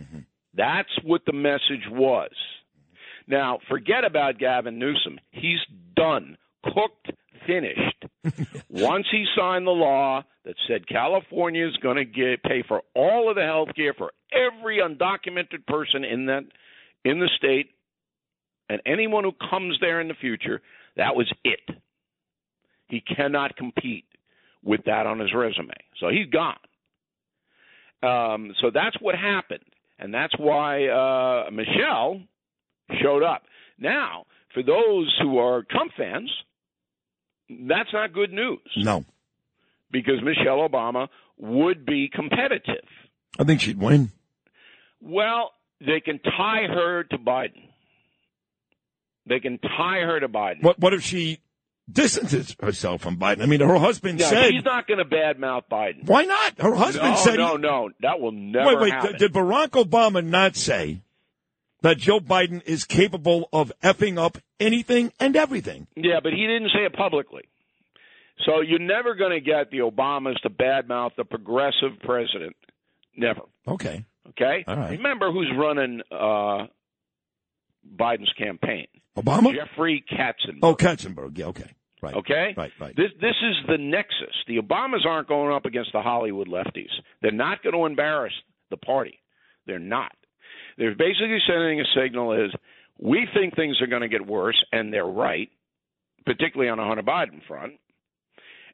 Mm-hmm. 0.00 0.20
That's 0.54 0.90
what 1.02 1.22
the 1.26 1.32
message 1.32 1.88
was. 1.90 2.30
Now, 3.26 3.58
forget 3.68 4.04
about 4.04 4.38
Gavin 4.38 4.78
Newsom. 4.78 5.18
He's 5.30 5.58
done, 5.96 6.36
cooked, 6.62 7.10
finished. 7.46 8.04
Once 8.68 9.06
he 9.10 9.24
signed 9.36 9.66
the 9.66 9.70
law 9.72 10.22
that 10.44 10.54
said 10.68 10.86
California 10.86 11.66
is 11.66 11.76
going 11.78 11.96
to 11.96 12.36
pay 12.44 12.62
for 12.66 12.82
all 12.94 13.28
of 13.30 13.36
the 13.36 13.42
health 13.42 13.70
care 13.74 13.94
for 13.94 14.12
every 14.32 14.78
undocumented 14.78 15.66
person 15.66 16.04
in 16.04 16.26
that 16.26 16.44
in 17.04 17.18
the 17.18 17.30
state 17.36 17.70
and 18.68 18.80
anyone 18.86 19.24
who 19.24 19.32
comes 19.50 19.78
there 19.80 20.00
in 20.00 20.08
the 20.08 20.14
future, 20.14 20.60
that 20.96 21.14
was 21.16 21.30
it. 21.44 21.60
He 22.88 23.00
cannot 23.00 23.56
compete 23.56 24.04
with 24.62 24.84
that 24.86 25.06
on 25.06 25.18
his 25.18 25.32
resume. 25.34 25.74
So 26.00 26.08
he's 26.08 26.26
gone. 26.30 26.56
Um, 28.02 28.54
so 28.60 28.70
that's 28.72 28.96
what 29.00 29.14
happened, 29.14 29.64
and 29.98 30.12
that's 30.12 30.34
why 30.38 30.86
uh, 30.88 31.50
Michelle 31.50 32.20
showed 33.02 33.22
up. 33.22 33.42
Now, 33.78 34.24
for 34.52 34.62
those 34.62 35.14
who 35.20 35.38
are 35.38 35.62
Trump 35.70 35.92
fans, 35.96 36.30
that's 37.48 37.92
not 37.92 38.12
good 38.12 38.32
news 38.32 38.60
No. 38.76 39.04
because 39.90 40.22
Michelle 40.22 40.68
Obama 40.68 41.08
would 41.38 41.84
be 41.86 42.08
competitive. 42.12 42.84
I 43.38 43.44
think 43.44 43.60
she'd 43.60 43.78
win. 43.80 44.10
Well, 45.00 45.52
they 45.80 46.00
can 46.00 46.18
tie 46.20 46.66
her 46.68 47.04
to 47.04 47.18
Biden. 47.18 47.68
They 49.26 49.40
can 49.40 49.58
tie 49.58 50.00
her 50.00 50.20
to 50.20 50.28
Biden. 50.28 50.62
What 50.62 50.78
what 50.78 50.92
if 50.94 51.02
she 51.02 51.40
distances 51.90 52.56
herself 52.60 53.02
from 53.02 53.16
Biden? 53.18 53.42
I 53.42 53.46
mean, 53.46 53.60
her 53.60 53.78
husband 53.78 54.18
No, 54.18 54.26
said, 54.26 54.50
she's 54.50 54.64
not 54.64 54.86
going 54.86 54.98
to 54.98 55.04
badmouth 55.04 55.64
Biden. 55.70 56.06
why 56.06 56.24
not? 56.24 56.58
Her 56.60 56.74
husband 56.74 57.10
no, 57.10 57.16
said, 57.16 57.36
no, 57.36 57.56
no, 57.56 57.90
that 58.00 58.20
will 58.20 58.32
never 58.32 58.68
wait, 58.68 58.80
wait, 58.80 58.92
happen. 58.92 59.18
did 59.18 59.32
Barack 59.32 59.70
Obama 59.70 60.24
not 60.24 60.56
say 60.56 61.00
that 61.82 61.98
Joe 61.98 62.20
Biden 62.20 62.62
is 62.64 62.84
capable 62.84 63.48
of 63.52 63.70
effing 63.82 64.18
up 64.18 64.38
anything 64.58 65.12
and 65.20 65.36
everything? 65.36 65.86
Yeah, 65.96 66.20
but 66.22 66.32
he 66.32 66.46
didn't 66.46 66.70
say 66.74 66.84
it 66.84 66.94
publicly. 66.94 67.42
So 68.46 68.62
you're 68.62 68.78
never 68.78 69.14
going 69.14 69.30
to 69.32 69.40
get 69.40 69.70
the 69.70 69.78
Obamas 69.78 70.40
to 70.42 70.50
badmouth 70.50 71.12
the 71.16 71.24
progressive 71.24 71.98
president. 72.02 72.56
Never. 73.16 73.42
Okay. 73.68 74.04
Okay? 74.30 74.64
All 74.66 74.76
right. 74.76 74.90
Remember 74.92 75.30
who's 75.30 75.50
running 75.56 76.00
uh, 76.10 76.66
Biden's 77.96 78.32
campaign? 78.38 78.86
Obama? 79.16 79.54
Jeffrey 79.54 80.04
Katzenberg. 80.10 80.58
Oh, 80.62 80.74
Katzenberg. 80.74 81.38
Yeah, 81.38 81.46
okay. 81.46 81.70
Right. 82.02 82.14
Okay? 82.14 82.54
Right, 82.56 82.72
right. 82.80 82.94
This 82.96 83.10
this 83.20 83.36
is 83.42 83.56
the 83.66 83.78
nexus. 83.78 84.34
The 84.46 84.58
Obamas 84.58 85.06
aren't 85.06 85.28
going 85.28 85.54
up 85.54 85.64
against 85.64 85.92
the 85.92 86.02
Hollywood 86.02 86.48
lefties. 86.48 86.90
They're 87.22 87.32
not 87.32 87.62
going 87.62 87.74
to 87.74 87.86
embarrass 87.86 88.34
the 88.70 88.76
party. 88.76 89.20
They're 89.66 89.78
not. 89.78 90.12
They're 90.76 90.94
basically 90.94 91.38
sending 91.46 91.80
a 91.80 91.84
signal 91.96 92.32
is 92.44 92.52
we 92.98 93.26
think 93.32 93.56
things 93.56 93.80
are 93.80 93.86
going 93.86 94.02
to 94.02 94.08
get 94.08 94.26
worse, 94.26 94.62
and 94.72 94.92
they're 94.92 95.06
right, 95.06 95.48
particularly 96.26 96.70
on 96.70 96.78
the 96.78 96.84
Hunter 96.84 97.02
Biden 97.02 97.46
front. 97.46 97.74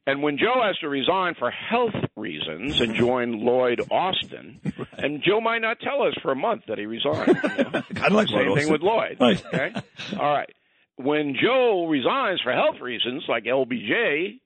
And 0.07 0.23
when 0.23 0.39
Joe 0.39 0.63
has 0.63 0.77
to 0.79 0.89
resign 0.89 1.35
for 1.39 1.51
health 1.51 1.95
reasons 2.17 2.81
and 2.81 2.95
join 2.95 3.45
Lloyd 3.45 3.81
Austin, 3.91 4.61
and 4.99 5.23
Joe 5.23 5.41
might 5.41 5.61
not 5.61 5.79
tell 5.81 6.03
us 6.03 6.15
for 6.23 6.33
a 6.33 6.37
month 6.37 6.63
that 6.69 6.79
he 6.79 6.87
resigned. 6.87 7.29
you 7.29 7.65
know? 7.65 7.71
Kind 7.95 8.07
of 8.07 8.13
like 8.13 8.29
Same 8.29 8.49
Lloyd 8.49 8.59
thing 8.59 8.71
Austin. 8.71 8.73
with 8.73 8.83
Lloyd. 8.83 9.17
Right. 9.21 9.47
Okay. 9.47 9.73
All 10.19 10.33
right. 10.33 10.51
When 10.97 11.37
Joe 11.41 11.87
resigns 11.87 12.41
for 12.43 12.53
health 12.53 12.81
reasons, 12.81 13.25
like 13.29 13.45
LBJ, 13.45 14.41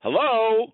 hello. 0.00 0.72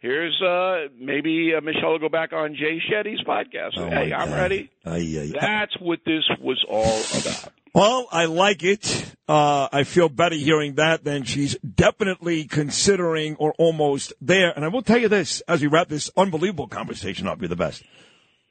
Here's 0.00 0.40
uh 0.42 0.88
maybe 0.98 1.52
uh, 1.56 1.60
Michelle 1.62 1.92
will 1.92 1.98
go 1.98 2.08
back 2.10 2.32
on 2.34 2.54
Jay 2.54 2.78
Shetty's 2.90 3.22
podcast. 3.22 3.72
Oh, 3.78 3.88
hey, 3.88 4.12
I'm 4.12 4.28
God. 4.28 4.36
ready. 4.36 4.70
Ay, 4.84 4.98
ay, 5.18 5.32
ay. 5.34 5.38
That's 5.40 5.80
what 5.80 6.00
this 6.04 6.24
was 6.40 6.62
all 6.68 7.00
about. 7.20 7.52
Well, 7.74 8.06
I 8.12 8.26
like 8.26 8.62
it. 8.62 9.16
Uh, 9.28 9.68
I 9.72 9.82
feel 9.82 10.08
better 10.08 10.36
hearing 10.36 10.76
that 10.76 11.02
than 11.02 11.24
she's 11.24 11.56
definitely 11.56 12.44
considering 12.44 13.34
or 13.34 13.52
almost 13.58 14.12
there. 14.20 14.52
And 14.54 14.64
I 14.64 14.68
will 14.68 14.82
tell 14.82 14.98
you 14.98 15.08
this 15.08 15.40
as 15.48 15.60
we 15.60 15.66
wrap 15.66 15.88
this 15.88 16.08
unbelievable 16.16 16.68
conversation 16.68 17.26
up, 17.26 17.40
be 17.40 17.48
the 17.48 17.56
best. 17.56 17.82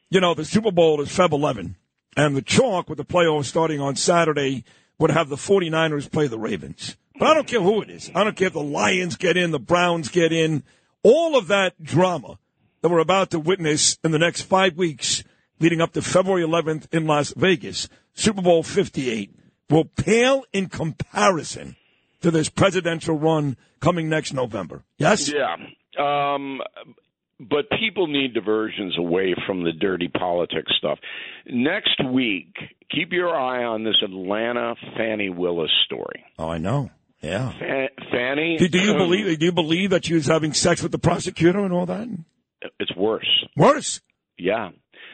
You 0.10 0.20
know, 0.20 0.34
the 0.34 0.44
Super 0.44 0.72
Bowl 0.72 1.00
is 1.00 1.08
Feb 1.08 1.32
11, 1.32 1.78
and 2.18 2.36
the 2.36 2.42
chalk 2.42 2.90
with 2.90 2.98
the 2.98 3.06
playoffs 3.06 3.46
starting 3.46 3.80
on 3.80 3.96
Saturday 3.96 4.66
would 5.00 5.12
have 5.12 5.30
the 5.30 5.38
49ers 5.38 6.12
play 6.12 6.28
the 6.28 6.38
Ravens. 6.38 6.98
But 7.18 7.30
I 7.30 7.34
don't 7.34 7.48
care 7.48 7.62
who 7.62 7.82
it 7.82 7.90
is. 7.90 8.12
I 8.14 8.26
don't 8.26 8.36
care 8.36 8.48
if 8.48 8.54
the 8.54 8.62
Lions 8.62 9.16
get 9.16 9.38
in, 9.38 9.52
the 9.52 9.58
Browns 9.60 10.10
get 10.10 10.34
in. 10.34 10.64
All 11.02 11.38
of 11.38 11.48
that 11.48 11.82
drama 11.82 12.40
that 12.82 12.90
we're 12.90 13.00
about 13.00 13.32
to 13.32 13.40
witness 13.40 13.98
in 14.04 14.12
the 14.12 14.20
next 14.20 14.42
five 14.42 14.76
weeks 14.76 15.24
leading 15.60 15.82
up 15.82 15.94
to 15.94 16.02
February 16.02 16.44
11th 16.44 16.94
in 16.94 17.08
Las 17.08 17.34
Vegas, 17.36 17.90
Super 18.14 18.42
Bowl 18.42 18.64
58 18.64 19.34
will 19.70 19.86
pale 19.86 20.44
in 20.54 20.68
comparison 20.68 21.76
to 22.22 22.32
this 22.32 22.50
presidential 22.50 23.18
run 23.18 23.58
coming 23.80 24.10
next 24.10 24.34
November. 24.34 24.84
Yes? 24.98 25.32
Yeah. 25.32 25.56
Um, 26.00 26.60
but 27.40 27.66
people 27.80 28.08
need 28.08 28.34
diversions 28.34 28.98
away 28.98 29.36
from 29.46 29.64
the 29.64 29.72
dirty 29.74 30.08
politics 30.08 30.72
stuff. 30.78 31.00
Next 31.48 32.02
week, 32.12 32.54
keep 32.92 33.12
your 33.12 33.36
eye 33.36 33.64
on 33.64 33.84
this 33.84 33.96
Atlanta 34.04 34.76
Fani 34.96 35.30
Willis 35.30 35.72
story. 35.86 36.24
Oh, 36.38 36.50
I 36.50 36.58
know. 36.60 36.92
Yeah. 37.22 37.52
Fa- 37.58 37.90
Fani. 38.12 38.58
Do, 38.58 38.68
do 38.68 38.80
you 38.80 38.94
believe? 38.94 39.40
Do 39.40 39.46
you 39.46 39.52
believe 39.52 39.90
that 39.92 40.06
she 40.06 40.14
was 40.14 40.28
having 40.28 40.54
sex 40.54 40.84
with 40.84 40.92
the 40.92 41.00
prosecutor 41.00 41.60
and 41.60 41.74
all 41.74 41.86
that? 41.86 42.08
It's 42.80 42.96
worse. 42.96 43.46
Worse. 43.56 44.02
Yeah 44.38 44.70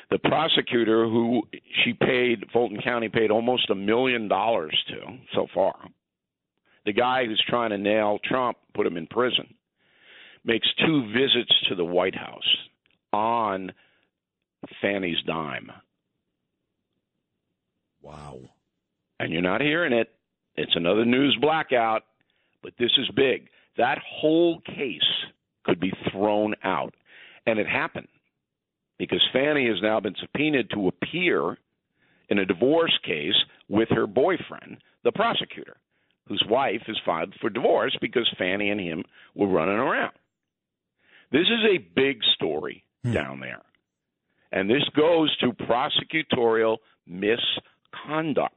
the 0.09 0.19
prosecutor 0.19 1.05
who 1.05 1.43
she 1.83 1.93
paid 1.93 2.45
Fulton 2.51 2.81
County 2.81 3.09
paid 3.09 3.31
almost 3.31 3.69
a 3.69 3.75
million 3.75 4.27
dollars 4.27 4.75
to 4.89 5.17
so 5.35 5.47
far. 5.53 5.75
The 6.85 6.93
guy 6.93 7.25
who's 7.25 7.43
trying 7.47 7.69
to 7.69 7.77
nail 7.77 8.19
Trump, 8.23 8.57
put 8.73 8.87
him 8.87 8.97
in 8.97 9.05
prison, 9.07 9.53
makes 10.43 10.67
two 10.85 11.11
visits 11.13 11.53
to 11.67 11.75
the 11.75 11.85
White 11.85 12.15
House 12.15 12.57
on 13.13 13.71
Fani's 14.81 15.21
dime. 15.27 15.71
Wow. 18.01 18.39
And 19.19 19.31
you're 19.31 19.41
not 19.41 19.61
hearing 19.61 19.93
it. 19.93 20.09
It's 20.55 20.75
another 20.75 21.05
news 21.05 21.37
blackout, 21.39 22.03
but 22.63 22.73
this 22.79 22.91
is 22.97 23.09
big. 23.15 23.49
That 23.77 23.99
whole 23.99 24.61
case 24.61 25.01
could 25.63 25.79
be 25.79 25.93
thrown 26.11 26.55
out. 26.63 26.95
And 27.45 27.59
it 27.59 27.67
happened 27.67 28.07
because 28.99 29.23
Fani 29.33 29.67
has 29.67 29.81
now 29.81 29.99
been 29.99 30.15
subpoenaed 30.19 30.69
to 30.71 30.89
appear 30.89 31.57
in 32.29 32.37
a 32.37 32.45
divorce 32.45 32.97
case 33.03 33.33
with 33.67 33.89
her 33.89 34.05
boyfriend, 34.05 34.77
the 35.03 35.11
prosecutor, 35.11 35.77
whose 36.27 36.43
wife 36.47 36.81
has 36.85 36.97
filed 37.03 37.33
for 37.41 37.49
divorce 37.49 37.97
because 38.01 38.29
Fani 38.37 38.69
and 38.69 38.79
him 38.79 39.03
were 39.33 39.47
running 39.47 39.79
around. 39.79 40.13
This 41.31 41.47
is 41.47 41.75
a 41.75 41.77
big 41.95 42.19
story 42.35 42.83
hmm. 43.03 43.13
down 43.13 43.39
there. 43.39 43.61
And 44.51 44.69
this 44.69 44.83
goes 44.95 45.35
to 45.37 45.53
prosecutorial 45.53 46.77
misconduct. 47.07 48.55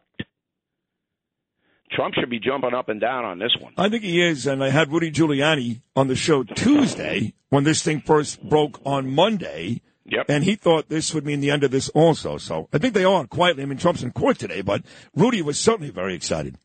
Trump 1.93 2.15
should 2.15 2.31
be 2.31 2.41
jumping 2.41 2.73
up 2.73 2.89
and 2.89 3.01
down 3.01 3.27
on 3.27 3.39
this 3.39 3.55
one. 3.61 3.75
I 3.77 3.91
think 3.91 4.03
he 4.03 4.23
is. 4.23 4.47
And 4.47 4.65
I 4.65 4.71
had 4.71 4.91
Rudy 4.91 5.11
Giuliani 5.11 5.83
on 5.95 6.09
the 6.09 6.17
show 6.17 6.43
Tuesday 6.43 7.35
when 7.51 7.65
this 7.65 7.83
thing 7.83 8.01
first 8.01 8.43
broke 8.43 8.81
on 8.87 9.15
Monday. 9.15 9.83
Yep. 10.05 10.27
And 10.29 10.45
he 10.45 10.57
thought 10.57 10.89
this 10.89 11.15
would 11.15 11.25
mean 11.25 11.41
the 11.41 11.51
end 11.51 11.65
of 11.65 11.71
this 11.71 11.89
also. 11.91 12.39
So 12.39 12.69
I 12.73 12.79
think 12.79 12.95
they 12.95 13.05
are 13.05 13.27
quietly. 13.27 13.63
I 13.63 13.67
mean, 13.67 13.79
Trump's 13.79 14.03
in 14.03 14.11
court 14.11 14.39
today, 14.39 14.61
but 14.61 14.83
Rudy 15.15 15.43
was 15.43 15.59
certainly 15.59 15.91
very 15.91 16.15
excited. 16.15 16.57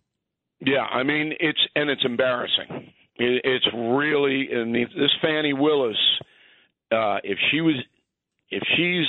Yeah, 0.60 0.82
I 0.82 1.04
mean, 1.04 1.34
it's 1.40 1.60
and 1.76 1.90
it's 1.90 2.04
embarrassing. 2.04 2.94
It, 3.16 3.42
it's 3.44 3.68
really, 3.74 4.50
and 4.52 4.74
this 4.74 5.12
Fani 5.22 5.54
Willis, 5.54 5.98
uh, 6.92 7.18
if 7.24 7.38
she 7.52 7.62
was, 7.62 7.76
if 8.50 8.64
she's 8.76 9.06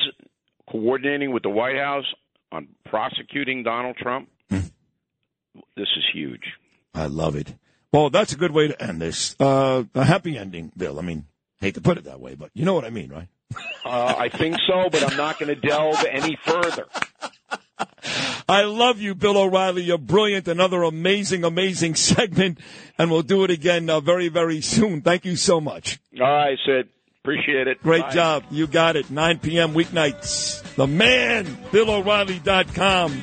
coordinating 0.71 1.33
with 1.33 1.43
the 1.43 1.51
White 1.51 1.77
House 1.77 2.05
on 2.53 2.69
prosecuting 2.85 3.63
Donald 3.63 3.97
Trump, 3.97 4.29
hmm. 4.51 4.61
this 5.77 5.89
is 5.97 6.05
huge. 6.13 6.45
I 6.95 7.07
love 7.07 7.35
it. 7.35 7.55
Well, 7.93 8.11
that's 8.11 8.33
a 8.33 8.37
good 8.37 8.53
way 8.53 8.69
to 8.69 8.83
end 8.83 9.01
this. 9.01 9.35
Uh, 9.41 9.85
a 9.95 10.05
happy 10.05 10.37
ending, 10.37 10.73
Bill. 10.77 10.99
I 10.99 11.03
mean, 11.03 11.25
hate 11.61 11.75
to 11.75 11.81
put 11.81 11.97
it 11.97 12.05
that 12.05 12.21
way, 12.21 12.35
but 12.35 12.51
you 12.53 12.67
know 12.67 12.75
what 12.75 12.85
I 12.85 12.91
mean, 12.91 13.11
right? 13.11 13.29
Uh, 13.85 14.15
I 14.19 14.29
think 14.29 14.57
so, 14.67 14.89
but 14.91 15.03
I'm 15.11 15.17
not 15.17 15.39
going 15.39 15.55
to 15.55 15.61
delve 15.61 16.05
any 16.11 16.37
further. 16.45 16.87
I 18.49 18.63
love 18.63 19.01
you, 19.01 19.15
Bill 19.15 19.37
O'Reilly. 19.37 19.83
You're 19.83 19.99
brilliant. 19.99 20.49
Another 20.49 20.83
amazing, 20.83 21.45
amazing 21.45 21.95
segment, 21.97 22.59
and 22.99 23.11
we'll 23.11 23.23
do 23.23 23.45
it 23.45 23.51
again 23.51 23.89
uh, 23.89 24.01
very, 24.01 24.29
very 24.29 24.61
soon. 24.61 25.03
Thank 25.03 25.25
you 25.25 25.37
so 25.37 25.61
much. 25.61 25.99
All 26.21 26.27
right, 26.27 26.59
Sid. 26.67 26.89
Appreciate 27.23 27.69
it. 27.69 27.83
Great 27.83 28.03
Bye. 28.03 28.11
job. 28.11 28.45
You 28.51 28.67
got 28.67 28.97
it. 28.97 29.11
9 29.11 29.39
p.m. 29.41 29.75
weeknights. 29.75 30.63
The 30.77 30.87
man, 30.87 31.45
BillO'Reilly.com. 31.73 33.23